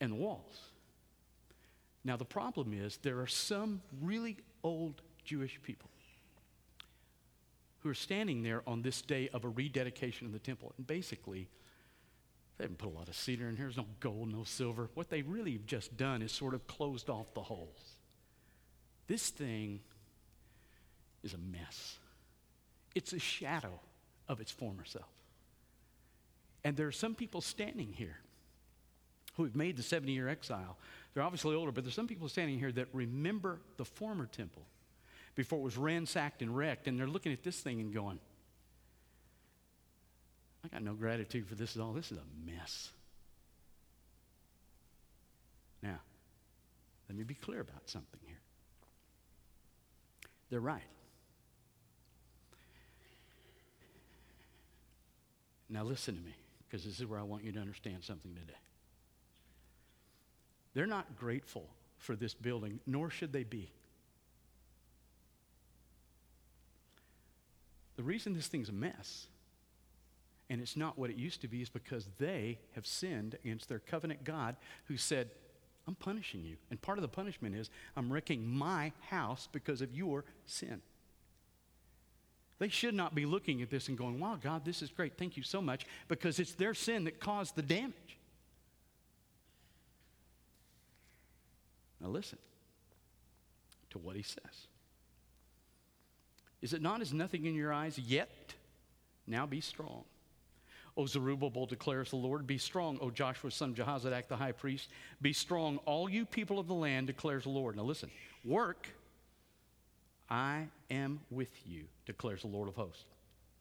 and 0.00 0.12
the 0.12 0.16
walls. 0.16 0.60
Now, 2.04 2.16
the 2.16 2.24
problem 2.24 2.72
is 2.72 2.96
there 3.02 3.20
are 3.20 3.26
some 3.26 3.82
really 4.00 4.38
old 4.62 5.02
Jewish 5.26 5.60
people 5.62 5.90
who 7.84 7.90
are 7.90 7.94
standing 7.94 8.42
there 8.42 8.62
on 8.66 8.80
this 8.80 9.02
day 9.02 9.28
of 9.34 9.44
a 9.44 9.48
rededication 9.48 10.26
of 10.26 10.32
the 10.32 10.38
temple. 10.38 10.72
And 10.78 10.86
basically, 10.86 11.48
they 12.56 12.64
haven't 12.64 12.78
put 12.78 12.88
a 12.88 12.96
lot 12.96 13.08
of 13.08 13.14
cedar 13.14 13.46
in 13.46 13.56
here. 13.56 13.66
There's 13.66 13.76
no 13.76 13.86
gold, 14.00 14.32
no 14.32 14.42
silver. 14.42 14.88
What 14.94 15.10
they 15.10 15.20
really 15.20 15.52
have 15.52 15.66
just 15.66 15.94
done 15.94 16.22
is 16.22 16.32
sort 16.32 16.54
of 16.54 16.66
closed 16.66 17.10
off 17.10 17.34
the 17.34 17.42
holes. 17.42 17.96
This 19.06 19.28
thing 19.28 19.80
is 21.22 21.34
a 21.34 21.38
mess. 21.38 21.98
It's 22.94 23.12
a 23.12 23.18
shadow 23.18 23.78
of 24.28 24.40
its 24.40 24.50
former 24.50 24.86
self. 24.86 25.04
And 26.64 26.78
there 26.78 26.86
are 26.86 26.92
some 26.92 27.14
people 27.14 27.42
standing 27.42 27.92
here 27.92 28.16
who 29.36 29.44
have 29.44 29.54
made 29.54 29.76
the 29.76 29.82
70 29.82 30.10
year 30.10 30.26
exile. 30.26 30.78
They're 31.12 31.22
obviously 31.22 31.54
older, 31.54 31.70
but 31.70 31.84
there's 31.84 31.94
some 31.94 32.08
people 32.08 32.30
standing 32.30 32.58
here 32.58 32.72
that 32.72 32.88
remember 32.94 33.60
the 33.76 33.84
former 33.84 34.24
temple 34.24 34.62
before 35.34 35.58
it 35.58 35.62
was 35.62 35.76
ransacked 35.76 36.42
and 36.42 36.56
wrecked, 36.56 36.86
and 36.86 36.98
they're 36.98 37.06
looking 37.06 37.32
at 37.32 37.42
this 37.42 37.60
thing 37.60 37.80
and 37.80 37.92
going, 37.92 38.18
I 40.64 40.68
got 40.68 40.82
no 40.82 40.94
gratitude 40.94 41.46
for 41.46 41.54
this 41.54 41.76
at 41.76 41.82
all. 41.82 41.92
This 41.92 42.10
is 42.10 42.18
a 42.18 42.50
mess. 42.50 42.90
Now, 45.82 45.98
let 47.08 47.18
me 47.18 47.24
be 47.24 47.34
clear 47.34 47.60
about 47.60 47.88
something 47.88 48.20
here. 48.26 48.38
They're 50.50 50.60
right. 50.60 50.82
Now, 55.68 55.82
listen 55.82 56.14
to 56.14 56.22
me, 56.22 56.34
because 56.66 56.84
this 56.84 57.00
is 57.00 57.06
where 57.06 57.18
I 57.18 57.24
want 57.24 57.44
you 57.44 57.52
to 57.52 57.58
understand 57.58 58.04
something 58.04 58.34
today. 58.34 58.58
They're 60.74 60.86
not 60.86 61.16
grateful 61.18 61.68
for 61.98 62.16
this 62.16 62.34
building, 62.34 62.80
nor 62.86 63.10
should 63.10 63.32
they 63.32 63.44
be. 63.44 63.70
The 67.96 68.02
reason 68.02 68.34
this 68.34 68.48
thing's 68.48 68.68
a 68.68 68.72
mess 68.72 69.26
and 70.50 70.60
it's 70.60 70.76
not 70.76 70.98
what 70.98 71.10
it 71.10 71.16
used 71.16 71.40
to 71.40 71.48
be 71.48 71.62
is 71.62 71.68
because 71.68 72.08
they 72.18 72.58
have 72.74 72.86
sinned 72.86 73.36
against 73.44 73.68
their 73.68 73.78
covenant 73.78 74.24
God 74.24 74.56
who 74.86 74.96
said, 74.96 75.30
I'm 75.86 75.94
punishing 75.94 76.44
you. 76.44 76.56
And 76.70 76.80
part 76.80 76.98
of 76.98 77.02
the 77.02 77.08
punishment 77.08 77.54
is 77.54 77.70
I'm 77.96 78.12
wrecking 78.12 78.46
my 78.46 78.92
house 79.08 79.48
because 79.52 79.80
of 79.80 79.94
your 79.94 80.24
sin. 80.46 80.82
They 82.58 82.68
should 82.68 82.94
not 82.94 83.14
be 83.14 83.26
looking 83.26 83.62
at 83.62 83.70
this 83.70 83.88
and 83.88 83.98
going, 83.98 84.20
wow, 84.20 84.38
God, 84.40 84.64
this 84.64 84.80
is 84.80 84.90
great. 84.90 85.18
Thank 85.18 85.36
you 85.36 85.42
so 85.42 85.60
much, 85.60 85.86
because 86.08 86.38
it's 86.38 86.54
their 86.54 86.74
sin 86.74 87.04
that 87.04 87.20
caused 87.20 87.56
the 87.56 87.62
damage. 87.62 88.18
Now, 92.00 92.08
listen 92.08 92.38
to 93.90 93.98
what 93.98 94.14
he 94.14 94.22
says. 94.22 94.68
Is 96.64 96.72
it 96.72 96.80
not 96.80 97.02
as 97.02 97.12
nothing 97.12 97.44
in 97.44 97.54
your 97.54 97.74
eyes 97.74 97.98
yet? 97.98 98.54
Now 99.26 99.44
be 99.44 99.60
strong. 99.60 100.04
O 100.96 101.04
Zerubbabel 101.04 101.66
declares 101.66 102.08
the 102.08 102.16
Lord, 102.16 102.46
be 102.46 102.56
strong, 102.56 102.96
O 103.02 103.10
Joshua 103.10 103.50
son 103.50 103.70
of 103.70 103.76
Jehozadak 103.76 104.28
the 104.28 104.36
high 104.36 104.52
priest. 104.52 104.88
Be 105.20 105.34
strong, 105.34 105.76
all 105.84 106.08
you 106.08 106.24
people 106.24 106.58
of 106.58 106.66
the 106.66 106.72
land, 106.72 107.06
declares 107.06 107.42
the 107.42 107.50
Lord. 107.50 107.76
Now 107.76 107.82
listen, 107.82 108.10
work 108.46 108.88
I 110.30 110.68
am 110.90 111.20
with 111.30 111.50
you, 111.66 111.84
declares 112.06 112.40
the 112.40 112.48
Lord 112.48 112.70
of 112.70 112.76
hosts, 112.76 113.04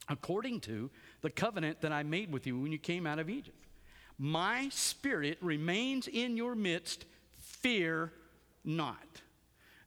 according 0.07 0.61
to 0.61 0.89
the 1.19 1.29
covenant 1.29 1.81
that 1.81 1.91
I 1.91 2.03
made 2.03 2.31
with 2.31 2.47
you 2.47 2.57
when 2.57 2.71
you 2.71 2.77
came 2.77 3.05
out 3.05 3.19
of 3.19 3.29
Egypt. 3.29 3.57
My 4.17 4.69
spirit 4.69 5.39
remains 5.41 6.07
in 6.07 6.37
your 6.37 6.55
midst, 6.55 7.03
fear 7.41 8.13
not. 8.63 9.21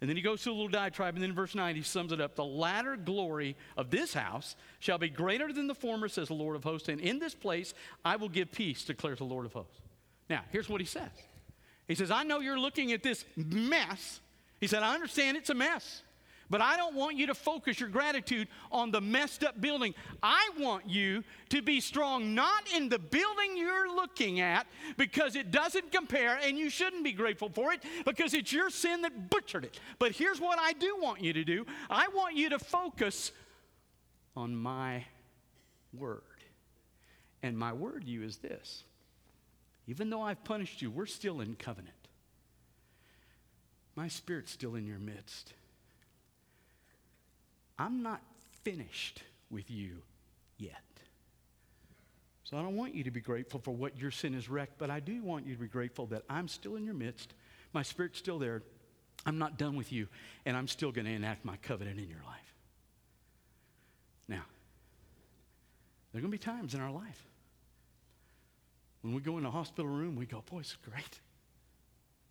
And 0.00 0.10
then 0.10 0.16
he 0.16 0.22
goes 0.22 0.42
to 0.42 0.50
a 0.50 0.52
little 0.52 0.68
diatribe, 0.68 1.14
and 1.14 1.22
then 1.22 1.30
in 1.30 1.36
verse 1.36 1.54
9 1.54 1.74
he 1.74 1.82
sums 1.82 2.12
it 2.12 2.20
up. 2.20 2.36
The 2.36 2.44
latter 2.44 2.96
glory 2.96 3.56
of 3.76 3.90
this 3.90 4.12
house 4.12 4.56
shall 4.78 4.98
be 4.98 5.08
greater 5.08 5.52
than 5.52 5.66
the 5.66 5.74
former, 5.74 6.08
says 6.08 6.28
the 6.28 6.34
Lord 6.34 6.56
of 6.56 6.64
hosts, 6.64 6.88
and 6.88 7.00
in 7.00 7.18
this 7.18 7.34
place 7.34 7.72
I 8.04 8.16
will 8.16 8.28
give 8.28 8.52
peace, 8.52 8.84
declares 8.84 9.18
the 9.18 9.24
Lord 9.24 9.46
of 9.46 9.52
hosts. 9.52 9.80
Now, 10.28 10.42
here's 10.50 10.68
what 10.68 10.80
he 10.80 10.86
says 10.86 11.10
He 11.88 11.94
says, 11.94 12.10
I 12.10 12.24
know 12.24 12.40
you're 12.40 12.60
looking 12.60 12.92
at 12.92 13.02
this 13.02 13.24
mess. 13.36 14.20
He 14.60 14.66
said, 14.66 14.82
I 14.82 14.94
understand 14.94 15.36
it's 15.36 15.50
a 15.50 15.54
mess. 15.54 16.02
But 16.48 16.60
I 16.60 16.76
don't 16.76 16.94
want 16.94 17.16
you 17.16 17.26
to 17.26 17.34
focus 17.34 17.80
your 17.80 17.88
gratitude 17.88 18.46
on 18.70 18.92
the 18.92 19.00
messed 19.00 19.42
up 19.42 19.60
building. 19.60 19.94
I 20.22 20.50
want 20.58 20.88
you 20.88 21.24
to 21.48 21.60
be 21.60 21.80
strong 21.80 22.34
not 22.34 22.72
in 22.72 22.88
the 22.88 22.98
building 22.98 23.56
you're 23.56 23.94
looking 23.94 24.40
at 24.40 24.66
because 24.96 25.34
it 25.34 25.50
doesn't 25.50 25.90
compare 25.90 26.38
and 26.40 26.56
you 26.56 26.70
shouldn't 26.70 27.02
be 27.02 27.12
grateful 27.12 27.48
for 27.48 27.72
it 27.72 27.82
because 28.04 28.32
it's 28.32 28.52
your 28.52 28.70
sin 28.70 29.02
that 29.02 29.28
butchered 29.28 29.64
it. 29.64 29.80
But 29.98 30.12
here's 30.12 30.40
what 30.40 30.58
I 30.60 30.72
do 30.72 30.96
want 31.00 31.20
you 31.20 31.32
to 31.32 31.44
do 31.44 31.66
I 31.90 32.08
want 32.08 32.36
you 32.36 32.50
to 32.50 32.58
focus 32.58 33.32
on 34.36 34.54
my 34.54 35.04
word. 35.92 36.22
And 37.42 37.58
my 37.58 37.72
word 37.72 38.04
to 38.04 38.10
you 38.10 38.22
is 38.22 38.36
this 38.36 38.84
even 39.88 40.10
though 40.10 40.22
I've 40.22 40.42
punished 40.44 40.82
you, 40.82 40.90
we're 40.90 41.06
still 41.06 41.40
in 41.40 41.54
covenant. 41.56 41.94
My 43.94 44.08
spirit's 44.08 44.52
still 44.52 44.74
in 44.74 44.86
your 44.86 44.98
midst. 44.98 45.54
I'm 47.78 48.02
not 48.02 48.22
finished 48.62 49.22
with 49.50 49.70
you 49.70 50.02
yet. 50.58 50.82
So 52.44 52.56
I 52.56 52.62
don't 52.62 52.76
want 52.76 52.94
you 52.94 53.04
to 53.04 53.10
be 53.10 53.20
grateful 53.20 53.60
for 53.60 53.72
what 53.72 53.98
your 53.98 54.10
sin 54.10 54.34
has 54.34 54.48
wrecked, 54.48 54.78
but 54.78 54.88
I 54.90 55.00
do 55.00 55.22
want 55.22 55.46
you 55.46 55.54
to 55.54 55.60
be 55.60 55.66
grateful 55.66 56.06
that 56.06 56.22
I'm 56.30 56.48
still 56.48 56.76
in 56.76 56.84
your 56.84 56.94
midst. 56.94 57.34
My 57.72 57.82
spirit's 57.82 58.18
still 58.18 58.38
there. 58.38 58.62
I'm 59.24 59.38
not 59.38 59.58
done 59.58 59.74
with 59.76 59.92
you, 59.92 60.06
and 60.44 60.56
I'm 60.56 60.68
still 60.68 60.92
going 60.92 61.06
to 61.06 61.12
enact 61.12 61.44
my 61.44 61.56
covenant 61.56 61.98
in 61.98 62.08
your 62.08 62.22
life. 62.24 62.54
Now, 64.28 64.44
there 66.12 66.20
are 66.20 66.22
going 66.22 66.30
to 66.30 66.38
be 66.38 66.42
times 66.42 66.74
in 66.74 66.80
our 66.80 66.92
life 66.92 67.26
when 69.06 69.14
we 69.14 69.20
go 69.20 69.38
in 69.38 69.46
a 69.46 69.50
hospital 69.52 69.88
room, 69.88 70.16
we 70.16 70.26
go, 70.26 70.42
boy, 70.50 70.58
it's 70.58 70.76
great. 70.90 71.20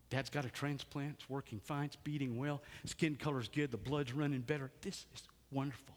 Dad's 0.09 0.29
got 0.29 0.43
a 0.43 0.49
transplant, 0.49 1.13
it's 1.13 1.29
working 1.29 1.61
fine, 1.61 1.85
it's 1.85 1.95
beating 1.95 2.37
well, 2.37 2.61
skin 2.83 3.15
color's 3.15 3.47
good, 3.47 3.71
the 3.71 3.77
blood's 3.77 4.11
running 4.11 4.41
better. 4.41 4.69
This 4.81 5.05
is 5.15 5.23
wonderful. 5.55 5.95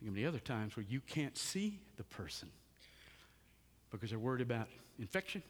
There 0.00 0.06
can 0.06 0.14
be 0.14 0.26
other 0.26 0.38
times 0.38 0.74
where 0.74 0.86
you 0.88 1.00
can't 1.00 1.36
see 1.36 1.80
the 1.98 2.04
person 2.04 2.48
because 3.90 4.10
they're 4.10 4.18
worried 4.18 4.40
about 4.40 4.68
infection. 4.98 5.42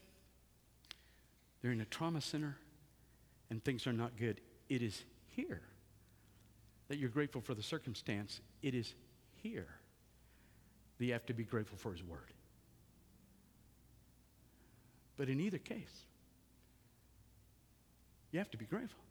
They're 1.62 1.70
in 1.70 1.80
a 1.80 1.86
trauma 1.86 2.20
center 2.20 2.56
and 3.50 3.62
things 3.62 3.86
are 3.86 3.92
not 3.92 4.16
good. 4.16 4.40
It 4.68 4.82
is 4.82 5.04
here 5.36 5.62
that 6.88 6.98
you're 6.98 7.08
grateful 7.08 7.40
for 7.40 7.54
the 7.54 7.62
circumstance. 7.62 8.40
It 8.62 8.74
is 8.74 8.92
here 9.42 9.68
that 10.98 11.04
you 11.04 11.12
have 11.12 11.26
to 11.26 11.34
be 11.34 11.44
grateful 11.44 11.78
for 11.78 11.92
His 11.92 12.02
Word. 12.02 12.32
But 15.16 15.28
in 15.28 15.40
either 15.40 15.58
case, 15.58 16.04
you 18.32 18.40
have 18.40 18.50
to 18.50 18.58
be 18.58 18.64
grateful. 18.64 19.05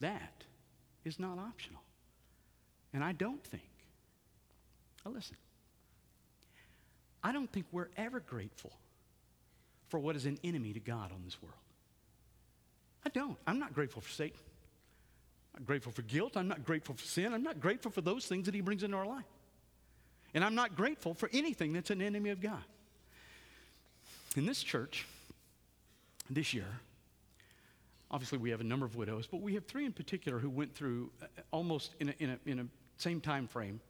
That 0.00 0.44
is 1.04 1.18
not 1.18 1.38
optional. 1.38 1.80
And 2.92 3.02
I 3.04 3.12
don't 3.12 3.42
think, 3.44 3.68
now 5.04 5.12
listen, 5.12 5.36
I 7.22 7.32
don't 7.32 7.50
think 7.50 7.66
we're 7.72 7.88
ever 7.96 8.20
grateful 8.20 8.72
for 9.88 9.98
what 9.98 10.16
is 10.16 10.26
an 10.26 10.38
enemy 10.44 10.72
to 10.72 10.80
God 10.80 11.12
on 11.12 11.22
this 11.24 11.40
world. 11.42 11.54
I 13.04 13.08
don't. 13.10 13.36
I'm 13.46 13.58
not 13.58 13.74
grateful 13.74 14.02
for 14.02 14.10
Satan. 14.10 14.38
I'm 15.54 15.62
not 15.62 15.66
grateful 15.66 15.92
for 15.92 16.02
guilt. 16.02 16.36
I'm 16.36 16.48
not 16.48 16.64
grateful 16.64 16.94
for 16.94 17.04
sin. 17.04 17.32
I'm 17.32 17.42
not 17.42 17.60
grateful 17.60 17.90
for 17.90 18.00
those 18.00 18.26
things 18.26 18.46
that 18.46 18.54
he 18.54 18.60
brings 18.60 18.82
into 18.82 18.96
our 18.96 19.06
life. 19.06 19.24
And 20.34 20.44
I'm 20.44 20.54
not 20.54 20.76
grateful 20.76 21.14
for 21.14 21.30
anything 21.32 21.72
that's 21.72 21.90
an 21.90 22.02
enemy 22.02 22.30
of 22.30 22.40
God. 22.40 22.62
In 24.36 24.44
this 24.44 24.62
church, 24.62 25.06
this 26.28 26.52
year, 26.52 26.66
obviously 28.10 28.38
we 28.38 28.50
have 28.50 28.60
a 28.60 28.64
number 28.64 28.86
of 28.86 28.96
widows, 28.96 29.26
but 29.26 29.40
we 29.40 29.54
have 29.54 29.64
three 29.64 29.84
in 29.84 29.92
particular 29.92 30.38
who 30.38 30.50
went 30.50 30.74
through 30.74 31.10
uh, 31.22 31.26
almost 31.50 31.94
in 32.00 32.10
a, 32.10 32.14
in 32.18 32.30
a, 32.30 32.38
in 32.50 32.58
a 32.60 32.66
same 32.98 33.20
time 33.20 33.46
frame, 33.46 33.80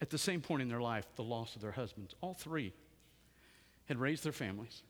at 0.00 0.10
the 0.10 0.18
same 0.18 0.40
point 0.40 0.62
in 0.62 0.68
their 0.68 0.80
life, 0.80 1.06
the 1.16 1.22
loss 1.22 1.54
of 1.54 1.62
their 1.62 1.72
husbands. 1.72 2.14
All 2.20 2.34
three 2.34 2.72
had 3.86 3.98
raised 3.98 4.24
their 4.24 4.32
families, 4.32 4.82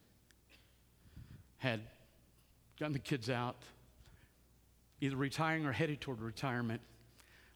had 1.59 1.81
gotten 2.79 2.93
the 2.93 2.99
kids 2.99 3.29
out, 3.29 3.57
either 5.01 5.17
retiring 5.17 5.67
or 5.67 5.73
headed 5.73 6.01
toward 6.01 6.21
retirement, 6.21 6.81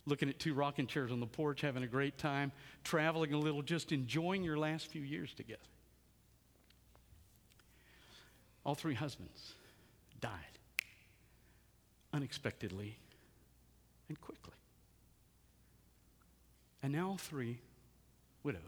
looking 0.04 0.28
at 0.28 0.38
two 0.38 0.54
rocking 0.54 0.86
chairs 0.86 1.10
on 1.10 1.20
the 1.20 1.26
porch, 1.26 1.60
having 1.60 1.82
a 1.82 1.88
great 1.88 2.18
time, 2.18 2.52
traveling 2.84 3.32
a 3.32 3.38
little, 3.38 3.62
just 3.62 3.92
enjoying 3.92 4.42
your 4.42 4.58
last 4.58 4.86
few 4.88 5.02
years 5.02 5.32
together. 5.32 5.60
All 8.64 8.74
three 8.74 8.94
husbands 8.94 9.54
died 10.20 10.55
unexpectedly 12.12 12.98
and 14.08 14.20
quickly. 14.20 14.54
And 16.82 16.92
now 16.92 17.16
three 17.18 17.58
widows 18.42 18.60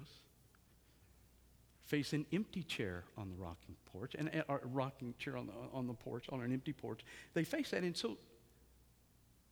face 1.86 2.12
an 2.12 2.26
empty 2.32 2.62
chair 2.62 3.04
on 3.16 3.30
the 3.30 3.36
rocking 3.36 3.74
porch, 3.92 4.14
and 4.18 4.28
uh, 4.28 4.58
a 4.62 4.66
rocking 4.66 5.14
chair 5.18 5.36
on 5.36 5.46
the, 5.46 5.52
on 5.72 5.86
the 5.86 5.94
porch, 5.94 6.26
on 6.30 6.42
an 6.42 6.52
empty 6.52 6.72
porch. 6.72 7.00
They 7.32 7.44
face 7.44 7.70
that, 7.70 7.82
and 7.82 7.96
so 7.96 8.18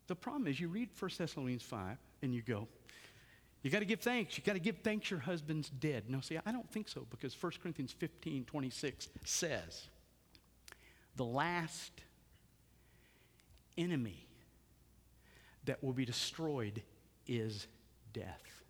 the 0.06 0.14
problem 0.14 0.46
is 0.46 0.60
you 0.60 0.68
read 0.68 0.90
1 0.98 1.10
Thessalonians 1.16 1.62
5 1.62 1.96
and 2.22 2.34
you 2.34 2.42
go, 2.42 2.68
you 3.62 3.70
got 3.70 3.80
to 3.80 3.84
give 3.84 4.00
thanks. 4.00 4.36
You 4.36 4.44
got 4.44 4.52
to 4.52 4.60
give 4.60 4.76
thanks 4.84 5.10
your 5.10 5.18
husband's 5.18 5.70
dead. 5.70 6.04
No, 6.08 6.20
see, 6.20 6.38
I 6.44 6.52
don't 6.52 6.70
think 6.70 6.88
so 6.88 7.06
because 7.10 7.34
1 7.40 7.52
Corinthians 7.60 7.92
15 7.92 8.44
26 8.44 9.08
says, 9.24 9.88
the 11.16 11.24
last 11.24 11.92
enemy 13.76 14.26
that 15.64 15.82
will 15.82 15.92
be 15.92 16.04
destroyed 16.04 16.82
is 17.26 17.66
death. 18.12 18.62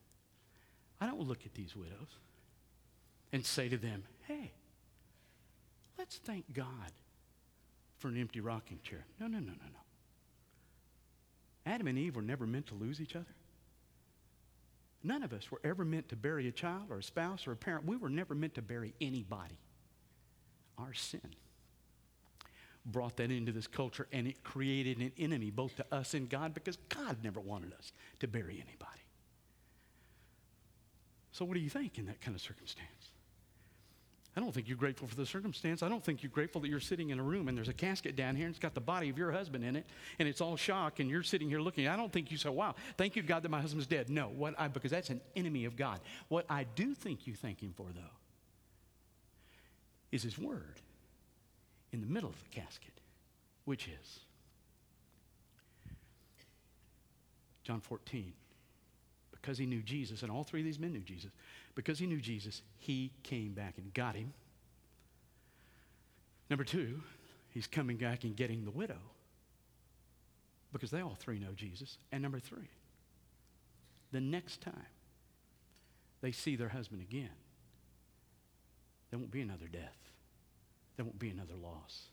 I 1.01 1.07
don't 1.07 1.21
look 1.21 1.45
at 1.45 1.55
these 1.55 1.77
widows 1.77 2.19
and 3.33 3.45
say 3.45 3.69
to 3.69 3.77
them, 3.77 4.05
hey, 4.27 4.53
let's 5.99 6.17
thank 6.17 6.53
God 6.53 6.93
for 7.99 8.09
an 8.09 8.21
empty 8.21 8.41
rocking 8.41 8.81
chair. 8.83 9.05
No, 9.21 9.27
no, 9.27 9.39
no, 9.39 9.53
no, 9.53 9.53
no. 9.53 9.81
Adam 11.67 11.87
and 11.89 11.99
Eve 11.99 12.17
were 12.17 12.23
never 12.23 12.47
meant 12.47 12.67
to 12.69 12.75
lose 12.75 13.01
each 13.01 13.17
other. 13.17 13.35
None 15.03 15.23
of 15.23 15.33
us 15.33 15.51
were 15.51 15.61
ever 15.65 15.85
meant 15.85 16.09
to 16.09 16.17
bury 16.17 16.49
a 16.49 16.53
child 16.53 16.85
or 16.91 16.99
a 16.99 17.03
spouse 17.03 17.47
or 17.47 17.53
a 17.53 17.57
parent. 17.57 17.87
We 17.87 17.97
were 17.97 18.09
never 18.09 18.35
meant 18.35 18.55
to 18.55 18.63
bury 18.63 18.95
anybody. 19.01 19.59
Our 20.79 20.95
sin 20.95 21.35
brought 22.87 23.17
that 23.17 23.31
into 23.31 23.53
this 23.53 23.67
culture 23.67 24.07
and 24.13 24.27
it 24.27 24.43
created 24.45 24.99
an 24.99 25.13
enemy 25.19 25.51
both 25.51 25.77
to 25.77 25.87
us 25.93 26.15
and 26.15 26.31
God 26.31 26.55
because 26.55 26.77
God 26.89 27.19
never 27.23 27.41
wanted 27.41 27.73
us 27.75 27.93
to 28.21 28.29
bury 28.29 28.55
anybody. 28.55 29.01
So, 31.33 31.45
what 31.45 31.55
do 31.55 31.61
you 31.61 31.69
think 31.69 31.99
in 31.99 32.07
that 32.07 32.21
kind 32.21 32.35
of 32.35 32.41
circumstance? 32.41 33.11
I 34.37 34.41
don't 34.41 34.53
think 34.53 34.69
you're 34.69 34.77
grateful 34.77 35.09
for 35.09 35.17
the 35.17 35.25
circumstance. 35.25 35.83
I 35.83 35.89
don't 35.89 36.05
think 36.05 36.23
you're 36.23 36.31
grateful 36.31 36.61
that 36.61 36.69
you're 36.69 36.79
sitting 36.79 37.09
in 37.09 37.19
a 37.19 37.23
room 37.23 37.49
and 37.49 37.57
there's 37.57 37.69
a 37.69 37.75
casket 37.75 38.17
down 38.17 38.37
here 38.37 38.45
and 38.45 38.53
it's 38.55 38.63
got 38.63 38.75
the 38.75 38.83
body 38.83 39.09
of 39.09 39.17
your 39.17 39.33
husband 39.33 39.65
in 39.65 39.77
it 39.77 39.87
and 40.19 40.29
it's 40.29 40.43
all 40.43 40.57
shock 40.57 41.01
and 41.01 41.09
you're 41.09 41.23
sitting 41.23 41.49
here 41.49 41.59
looking. 41.59 41.89
I 41.89 41.97
don't 41.97 42.13
think 42.13 42.31
you 42.31 42.37
say, 42.37 42.51
wow, 42.51 42.75
thank 42.99 43.17
you, 43.17 43.23
God, 43.23 43.43
that 43.43 43.49
my 43.49 43.63
husband's 43.63 43.87
dead. 43.87 44.11
No, 44.11 44.29
what 44.29 44.55
I, 44.59 44.69
because 44.69 44.91
that's 44.91 45.09
an 45.09 45.23
enemy 45.35 45.65
of 45.65 45.75
God. 45.75 46.01
What 46.29 46.45
I 46.51 46.65
do 46.65 46.95
think 46.95 47.27
you 47.27 47.35
thank 47.35 47.63
Him 47.63 47.73
for, 47.75 47.87
though, 47.95 48.03
is 50.13 50.23
His 50.23 50.39
Word 50.39 50.83
in 51.93 52.01
the 52.01 52.07
middle 52.07 52.29
of 52.29 52.43
the 52.43 52.49
casket, 52.61 52.93
which 53.65 53.89
is 53.89 54.21
John 57.63 57.81
14. 57.81 58.33
Because 59.33 59.59
he 59.59 59.67
knew 59.67 59.83
Jesus, 59.83 60.23
and 60.23 60.31
all 60.31 60.45
three 60.45 60.61
of 60.61 60.67
these 60.67 60.79
men 60.79 60.93
knew 60.93 61.01
Jesus, 61.01 61.31
because 61.75 61.99
he 61.99 62.07
knew 62.07 62.21
Jesus, 62.21 62.63
he 62.79 63.13
came 63.23 63.53
back 63.53 63.75
and 63.77 63.93
got 63.95 64.15
him. 64.17 64.33
Number 66.51 66.65
two, 66.65 67.03
he's 67.51 67.67
coming 67.67 67.97
back 67.97 68.25
and 68.25 68.37
getting 68.37 68.65
the 68.65 68.71
widow 68.71 68.99
because 70.73 70.91
they 70.91 71.01
all 71.01 71.17
three 71.19 71.39
know 71.39 71.53
Jesus. 71.57 71.99
And 72.13 72.23
number 72.23 72.39
three, 72.39 72.69
the 74.13 74.21
next 74.21 74.61
time 74.61 74.87
they 76.21 76.33
see 76.33 76.57
their 76.57 76.69
husband 76.69 77.01
again, 77.01 77.31
there 79.11 79.19
won't 79.19 79.31
be 79.31 79.41
another 79.41 79.67
death. 79.71 80.06
There 80.97 81.05
won't 81.05 81.19
be 81.19 81.31
another 81.31 81.55
loss. 81.55 82.07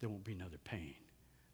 There 0.00 0.08
won't 0.08 0.24
be 0.24 0.32
another 0.32 0.58
pain. 0.64 0.94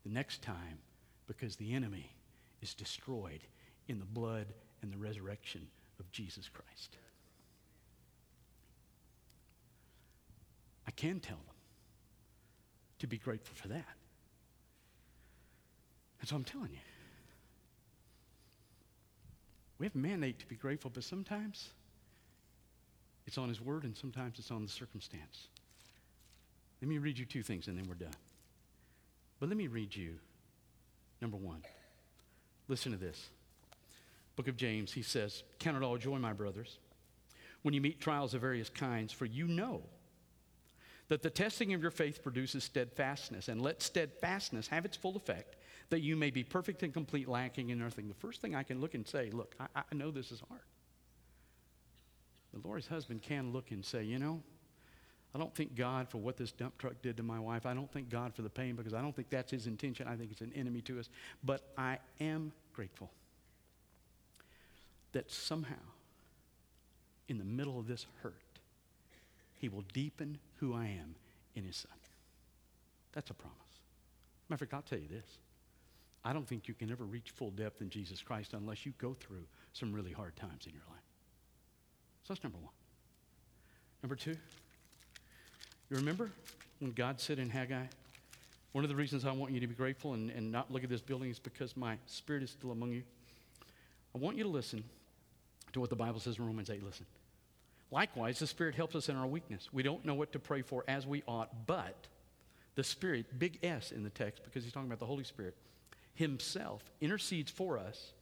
The 0.05 0.13
next 0.13 0.43
time, 0.43 0.79
because 1.27 1.57
the 1.57 1.73
enemy 1.73 2.15
is 2.61 2.75
destroyed 2.75 3.41
in 3.89 3.99
the 3.99 4.05
blood 4.05 4.47
and 4.83 4.93
the 4.93 4.99
resurrection 4.99 5.67
of 5.99 6.11
Jesus 6.13 6.49
Christ. 6.49 6.97
I 10.87 10.91
can 10.91 11.21
tell 11.21 11.37
them 11.37 11.55
to 12.99 13.07
be 13.07 13.19
grateful 13.19 13.55
for 13.55 13.69
that. 13.69 13.97
And 16.21 16.29
so 16.29 16.37
I'm 16.37 16.45
telling 16.45 16.71
you, 16.71 16.79
we 19.79 19.87
have 19.87 19.95
a 19.95 19.99
mandate 19.99 20.39
to 20.39 20.47
be 20.47 20.55
grateful, 20.55 20.91
but 20.93 21.05
sometimes 21.05 21.71
it's 23.27 23.39
on 23.39 23.49
His 23.49 23.61
Word 23.61 23.85
and 23.85 23.97
sometimes 23.97 24.39
it's 24.39 24.51
on 24.51 24.63
the 24.63 24.71
circumstance. 24.71 25.49
Let 26.81 26.89
me 26.89 26.99
read 26.99 27.19
you 27.19 27.25
two 27.25 27.43
things 27.43 27.69
and 27.69 27.79
then 27.79 27.87
we're 27.89 27.95
done. 27.95 28.15
But 29.41 29.49
let 29.49 29.59
me 29.59 29.67
read 29.67 29.95
you 29.95 30.17
number 31.21 31.37
one. 31.37 31.63
Listen 32.69 32.93
to 32.93 32.99
this. 32.99 33.29
Book 34.37 34.49
of 34.49 34.57
James, 34.57 34.93
he 34.93 35.03
says, 35.03 35.43
Count 35.59 35.77
it 35.77 35.83
all 35.83 35.97
joy, 35.97 36.19
my 36.19 36.33
brothers, 36.33 36.79
when 37.63 37.75
you 37.75 37.81
meet 37.81 38.01
trials 38.01 38.35
of 38.35 38.41
various 38.41 38.69
kinds, 38.69 39.13
for 39.13 39.27
you 39.27 39.47
know 39.47 39.83
that 41.09 41.23
the 41.23 41.31
testing 41.31 41.75
of 41.75 41.83
your 41.83 41.91
faith 41.91 42.23
produces 42.23 42.65
steadfastness, 42.65 43.49
and 43.49 43.61
let 43.61 43.83
steadfastness 43.83 44.69
have 44.69 44.85
its 44.85 44.97
full 44.97 45.17
effect, 45.17 45.57
that 45.91 46.01
you 46.01 46.17
may 46.17 46.31
be 46.31 46.43
perfect 46.43 46.83
and 46.83 46.93
complete, 46.93 47.29
lacking 47.29 47.71
in 47.71 47.79
nothing. 47.79 48.09
The 48.09 48.15
first 48.15 48.41
thing 48.41 48.55
I 48.55 48.63
can 48.63 48.81
look 48.81 48.95
and 48.95 49.07
say, 49.07 49.31
look, 49.31 49.55
I, 49.61 49.67
I 49.77 49.95
know 49.95 50.11
this 50.11 50.33
is 50.33 50.43
hard. 50.49 50.63
The 52.53 52.67
Lori's 52.67 52.87
husband 52.87 53.23
can 53.23 53.53
look 53.53 53.71
and 53.71 53.85
say, 53.85 54.05
you 54.05 54.19
know, 54.19 54.43
I 55.35 55.39
don't 55.39 55.55
thank 55.55 55.75
God 55.75 56.09
for 56.09 56.19
what 56.19 56.37
this 56.37 56.53
dump 56.53 56.79
truck 56.79 56.95
did 57.03 57.17
to 57.17 57.23
my 57.23 57.41
wife. 57.41 57.67
I 57.67 57.75
don't 57.75 57.91
thank 57.91 58.09
God 58.09 58.35
for 58.35 58.43
the 58.43 58.51
pain 58.51 58.77
because 58.77 58.95
I 58.95 59.03
don't 59.03 59.15
think 59.15 59.31
that's 59.31 59.51
his 59.51 59.67
intention. 59.67 60.07
I 60.07 60.15
think 60.15 60.31
it's 60.31 60.41
an 60.41 60.53
enemy 60.55 60.81
to 60.83 61.01
us. 61.01 61.09
But 61.43 61.73
I 61.77 61.99
am 62.21 62.53
grateful 62.73 63.11
that 65.13 65.31
somehow, 65.31 65.75
in 67.29 67.39
the 67.39 67.45
middle 67.45 67.79
of 67.81 67.89
this 67.89 68.07
hurt, 68.23 68.35
he 69.55 69.69
will 69.69 69.85
deepen 69.93 70.39
who 70.59 70.73
I 70.73 70.85
am 70.87 71.17
in 71.57 71.65
his 71.65 71.77
son. 71.77 71.93
That's 73.13 73.31
a 73.31 73.35
promise. 73.35 73.57
Matter 74.49 74.65
of 74.65 74.71
fact, 74.71 74.75
I'll 74.75 74.83
tell 74.83 74.99
you 74.99 75.09
this. 75.09 75.39
I 76.25 76.33
don't 76.33 76.47
think 76.47 76.69
you 76.69 76.75
can 76.75 76.91
ever 76.91 77.05
reach 77.05 77.31
full 77.31 77.51
depth 77.51 77.81
in 77.81 77.91
Jesus 77.91 78.23
Christ 78.23 78.55
unless 78.55 78.87
you 78.87 78.93
go 78.99 79.15
through 79.15 79.45
some 79.73 79.93
really 79.93 80.13
hard 80.13 80.37
times 80.37 80.67
in 80.67 80.73
your 80.73 80.83
life. 80.91 81.03
So 82.23 82.33
that's 82.33 82.43
number 82.43 82.59
one. 82.59 82.73
Number 84.03 84.17
two, 84.17 84.37
you 85.95 86.01
remember 86.01 86.29
when 86.81 86.91
God 86.91 87.21
said 87.21 87.39
in 87.39 87.49
Haggai, 87.49 87.85
one 88.73 88.83
of 88.83 88.91
the 88.91 88.97
reasons 88.97 89.25
I 89.25 89.31
want 89.31 89.53
you 89.53 89.61
to 89.61 89.69
be 89.69 89.77
grateful 89.77 90.15
and, 90.15 90.29
and 90.31 90.51
not 90.51 90.69
look 90.73 90.83
at 90.83 90.91
this 90.91 91.01
building 91.01 91.31
is 91.31 91.39
because 91.39 91.77
my 91.77 91.97
spirit 92.07 92.43
is 92.43 92.51
still 92.51 92.73
among 92.73 92.91
you. 92.91 93.05
I 94.13 94.19
want 94.19 94.37
you 94.37 94.43
to 94.43 94.49
listen 94.49 94.83
to 95.73 95.79
what 95.79 95.91
the 95.91 95.97
Bible 95.97 96.19
says 96.19 96.39
in 96.39 96.47
Romans 96.47 96.69
8. 96.69 96.83
Listen. 96.83 97.07
Likewise, 97.93 98.41
the 98.41 98.47
Spirit 98.49 98.75
helps 98.75 98.97
us 98.97 99.09
in 99.09 99.15
our 99.15 99.27
weakness. 99.29 99.69
We 99.73 99.85
don't 99.85 100.05
know 100.05 100.15
what 100.15 100.33
to 100.33 100.41
pray 100.41 100.63
for 100.63 100.83
as 100.89 101.07
we 101.07 101.23
ought, 101.29 101.65
but 101.65 102.09
the 102.75 102.83
Spirit, 102.83 103.39
big 103.39 103.61
S 103.63 103.93
in 103.93 104.03
the 104.03 104.11
text, 104.11 104.43
because 104.43 104.65
he's 104.65 104.73
talking 104.73 104.89
about 104.89 104.99
the 104.99 105.07
Holy 105.07 105.23
Spirit, 105.23 105.55
himself 106.15 106.83
intercedes 107.01 107.53
for 107.53 107.79
us 107.79 108.15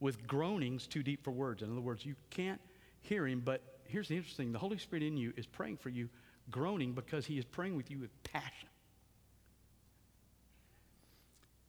with 0.00 0.26
groanings 0.26 0.86
too 0.86 1.02
deep 1.02 1.22
for 1.22 1.30
words. 1.30 1.60
In 1.60 1.70
other 1.70 1.82
words, 1.82 2.06
you 2.06 2.14
can't 2.30 2.60
hear 3.02 3.26
him, 3.26 3.42
but 3.44 3.60
here's 3.84 4.08
the 4.08 4.16
interesting 4.16 4.50
the 4.50 4.58
Holy 4.58 4.78
Spirit 4.78 5.02
in 5.02 5.18
you 5.18 5.34
is 5.36 5.44
praying 5.44 5.76
for 5.76 5.90
you, 5.90 6.08
groaning 6.50 6.92
because 6.92 7.26
he 7.26 7.38
is 7.38 7.44
praying 7.44 7.76
with 7.76 7.90
you 7.90 7.98
with 7.98 8.22
passion. 8.22 8.68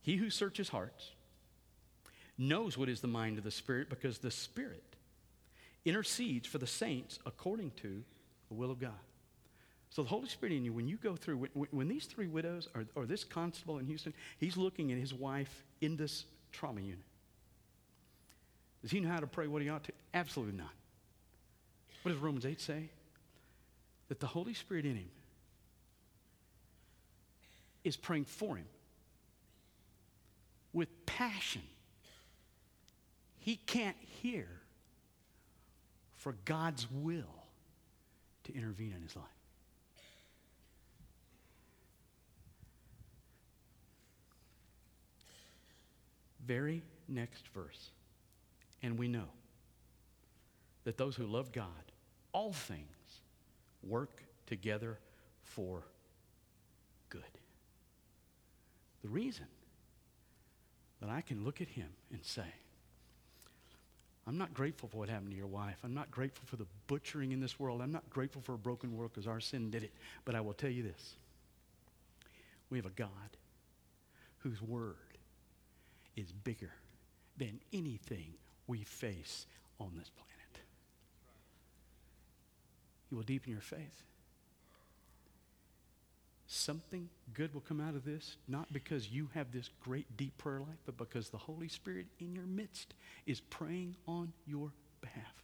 He 0.02 0.15
who 0.15 0.30
searches 0.30 0.70
hearts 0.70 1.12
knows 2.38 2.78
what 2.78 2.89
is 2.89 3.02
the 3.02 3.08
mind 3.08 3.38
of 3.38 3.44
the 3.44 3.52
Spirit 3.52 3.89
because 3.89 4.20
the 4.20 4.32
Spirit 4.32 4.96
intercedes 5.86 6.48
for 6.48 6.58
the 6.58 6.68
saints 6.68 7.20
according 7.26 7.72
to 7.72 8.04
the 8.48 8.54
will 8.54 8.72
of 8.72 8.80
God. 8.80 8.92
So 9.89 10.04
the 10.04 10.10
Holy 10.10 10.30
Spirit 10.30 10.54
in 10.54 10.63
you, 10.63 10.72
when 10.72 10.88
you 10.88 10.98
go 10.98 11.15
through, 11.15 11.38
when, 11.54 11.68
when 11.72 11.88
these 11.88 12.06
three 12.06 12.28
widows, 12.28 12.70
or, 12.76 12.86
or 12.96 13.06
this 13.06 13.24
constable 13.24 13.80
in 13.80 13.86
Houston, 13.86 14.13
he's 14.38 14.56
looking 14.56 14.92
at 14.92 14.98
his 14.98 15.13
wife 15.13 15.63
in 15.82 15.98
this 15.98 16.26
trauma 16.52 16.82
unit. 16.82 17.00
Does 18.82 18.92
he 18.92 19.00
know 19.00 19.10
how 19.10 19.20
to 19.20 19.28
pray 19.28 19.48
what 19.48 19.62
he 19.62 19.70
ought 19.70 19.84
to? 19.86 19.92
Absolutely 20.13 20.58
not. 20.58 20.72
What 22.04 22.13
does 22.13 22.22
Romans 22.22 22.46
8 22.46 22.62
say? 22.62 22.89
That 24.10 24.19
the 24.19 24.28
Holy 24.28 24.54
Spirit 24.54 24.86
in 24.86 24.95
him 24.95 25.10
is 27.84 27.95
praying 27.95 28.26
for 28.26 28.58
him 28.58 28.65
with 30.74 31.06
passion. 31.06 31.62
He 33.39 33.56
can't 33.56 33.95
hear 34.22 34.48
for 36.17 36.36
God's 36.45 36.88
will 36.91 37.45
to 38.43 38.56
intervene 38.56 38.93
in 38.95 39.02
his 39.02 39.15
life. 39.15 39.26
Very 46.45 46.84
next 47.08 47.48
verse. 47.50 47.91
And 48.82 48.98
we 48.98 49.08
know 49.08 49.30
that 50.84 50.98
those 50.98 51.15
who 51.15 51.26
love 51.26 51.52
God, 51.52 51.67
all 52.34 52.54
things 52.54 52.99
work 53.84 54.24
together 54.48 54.98
for 55.44 55.84
good. 57.10 57.22
The 59.04 59.10
reason 59.10 59.46
that 61.02 61.10
I 61.10 61.22
can 61.22 61.46
look 61.46 61.62
at 61.62 61.68
him 61.70 61.88
and 62.12 62.24
say, 62.24 62.44
I'm 64.28 64.38
not 64.38 64.54
grateful 64.54 64.89
for 64.89 64.98
what 64.98 65.10
happened 65.10 65.32
to 65.32 65.38
your 65.38 65.48
wife. 65.48 65.78
I'm 65.84 65.94
not 65.94 66.12
grateful 66.12 66.44
for 66.46 66.56
the 66.56 66.68
butchering 66.88 67.32
in 67.32 67.39
this 67.39 67.60
world. 67.60 67.82
I'm 67.82 67.92
not 67.92 68.08
grateful 68.10 68.42
for 68.42 68.54
a 68.54 68.58
broken 68.58 68.96
world 68.96 69.12
because 69.13 69.28
our 69.28 69.39
sin 69.39 69.72
did 69.72 69.84
it. 69.84 69.92
But 70.24 70.36
I 70.36 70.42
will 70.42 70.54
tell 70.54 70.70
you 70.70 70.84
this 70.84 71.15
we 72.70 72.78
have 72.78 72.86
a 72.86 72.92
God 72.92 73.10
whose 74.39 74.62
word 74.62 74.96
is 76.15 76.32
bigger 76.32 76.72
than 77.38 77.60
anything 77.74 78.34
we 78.68 78.84
face 78.84 79.48
on 79.80 79.92
this 79.98 80.10
planet. 80.10 80.29
He 83.10 83.15
will 83.15 83.24
deepen 83.24 83.52
your 83.52 83.62
faith. 83.62 84.04
Something 86.52 87.10
good 87.34 87.54
will 87.54 87.62
come 87.62 87.80
out 87.80 87.95
of 87.95 88.06
this, 88.06 88.38
not 88.48 88.72
because 88.74 89.10
you 89.10 89.30
have 89.36 89.52
this 89.52 89.69
great 89.84 90.17
deep 90.17 90.36
prayer 90.39 90.60
life, 90.60 90.80
but 90.86 90.98
because 90.98 91.30
the 91.30 91.38
Holy 91.38 91.67
Spirit 91.67 92.08
in 92.19 92.34
your 92.34 92.45
midst 92.45 92.93
is 93.28 93.39
praying 93.39 93.95
on 94.08 94.34
your 94.48 94.72
behalf. 95.00 95.43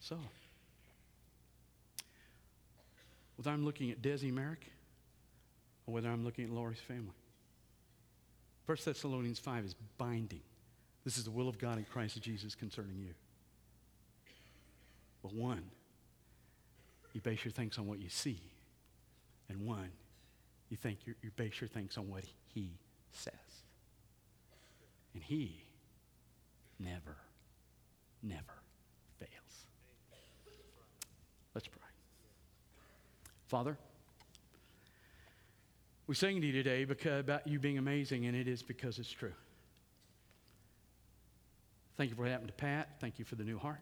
So, 0.00 0.18
whether 3.36 3.50
I'm 3.50 3.64
looking 3.64 3.90
at 3.90 4.00
Desi 4.00 4.32
Merrick 4.32 4.64
or 5.86 5.92
whether 5.92 6.08
I'm 6.08 6.24
looking 6.24 6.44
at 6.44 6.50
Lori's 6.50 6.80
family, 6.80 7.12
1 8.64 8.78
Thessalonians 8.84 9.38
5 9.38 9.64
is 9.66 9.74
binding. 9.98 10.40
This 11.04 11.18
is 11.18 11.24
the 11.24 11.30
will 11.30 11.48
of 11.48 11.58
God 11.58 11.76
in 11.76 11.84
Christ 11.84 12.20
Jesus 12.22 12.54
concerning 12.54 12.98
you. 13.00 13.14
But 15.22 15.34
one, 15.34 15.64
you 17.12 17.20
base 17.20 17.44
your 17.44 17.52
thanks 17.52 17.78
on 17.78 17.86
what 17.86 17.98
you 17.98 18.08
see. 18.08 18.40
And 19.48 19.64
one, 19.64 19.90
you 20.68 20.76
think 20.76 20.98
you 21.06 21.14
base 21.36 21.60
your 21.60 21.68
thanks 21.68 21.96
on 21.96 22.08
what 22.08 22.24
he 22.54 22.78
says. 23.10 23.32
And 25.14 25.22
he 25.22 25.62
never, 26.78 27.16
never 28.22 28.62
fails. 29.18 29.66
Let's 31.54 31.66
pray. 31.66 31.80
Father, 33.46 33.78
we 36.06 36.14
sing 36.14 36.40
to 36.40 36.46
you 36.46 36.52
today 36.52 36.84
because, 36.84 37.20
about 37.20 37.46
you 37.46 37.58
being 37.58 37.78
amazing, 37.78 38.26
and 38.26 38.36
it 38.36 38.46
is 38.46 38.62
because 38.62 38.98
it's 38.98 39.10
true. 39.10 39.32
Thank 41.96 42.10
you 42.10 42.16
for 42.16 42.22
what 42.22 42.30
happened 42.30 42.48
to 42.48 42.54
Pat. 42.54 42.90
Thank 43.00 43.18
you 43.18 43.24
for 43.24 43.34
the 43.34 43.44
new 43.44 43.58
heart. 43.58 43.80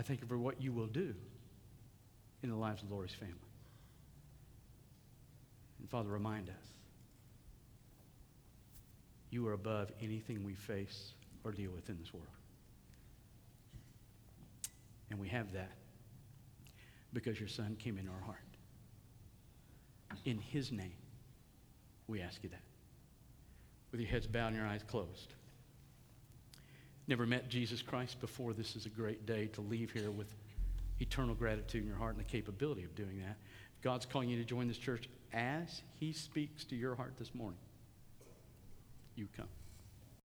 I 0.00 0.02
thank 0.02 0.22
you 0.22 0.26
for 0.26 0.38
what 0.38 0.62
you 0.62 0.72
will 0.72 0.86
do 0.86 1.14
in 2.42 2.48
the 2.48 2.56
lives 2.56 2.82
of 2.82 2.90
Lori's 2.90 3.12
family. 3.12 3.34
And 5.78 5.90
Father, 5.90 6.08
remind 6.08 6.48
us 6.48 6.54
You 9.30 9.46
are 9.46 9.52
above 9.52 9.92
anything 10.00 10.42
we 10.42 10.54
face 10.54 11.12
or 11.44 11.52
deal 11.52 11.70
with 11.70 11.90
in 11.90 11.98
this 11.98 12.14
world. 12.14 12.26
And 15.10 15.20
we 15.20 15.28
have 15.28 15.52
that 15.52 15.72
because 17.12 17.38
your 17.38 17.50
son 17.50 17.76
came 17.78 17.98
into 17.98 18.10
our 18.10 18.22
heart. 18.24 18.38
In 20.24 20.38
his 20.38 20.72
name, 20.72 20.96
we 22.08 22.22
ask 22.22 22.42
you 22.42 22.48
that. 22.48 22.62
With 23.92 24.00
your 24.00 24.08
heads 24.08 24.26
bowed 24.26 24.48
and 24.48 24.56
your 24.56 24.66
eyes 24.66 24.82
closed. 24.82 25.34
Never 27.10 27.26
met 27.26 27.48
Jesus 27.48 27.82
Christ 27.82 28.20
before. 28.20 28.52
This 28.52 28.76
is 28.76 28.86
a 28.86 28.88
great 28.88 29.26
day 29.26 29.46
to 29.54 29.60
leave 29.62 29.90
here 29.90 30.12
with 30.12 30.32
eternal 31.00 31.34
gratitude 31.34 31.82
in 31.82 31.88
your 31.88 31.96
heart 31.96 32.14
and 32.14 32.24
the 32.24 32.30
capability 32.30 32.84
of 32.84 32.94
doing 32.94 33.18
that. 33.18 33.36
God's 33.82 34.06
calling 34.06 34.28
you 34.28 34.36
to 34.36 34.44
join 34.44 34.68
this 34.68 34.78
church 34.78 35.08
as 35.32 35.82
he 35.98 36.12
speaks 36.12 36.62
to 36.66 36.76
your 36.76 36.94
heart 36.94 37.14
this 37.18 37.34
morning. 37.34 37.58
You 39.16 39.26
come. 39.36 39.48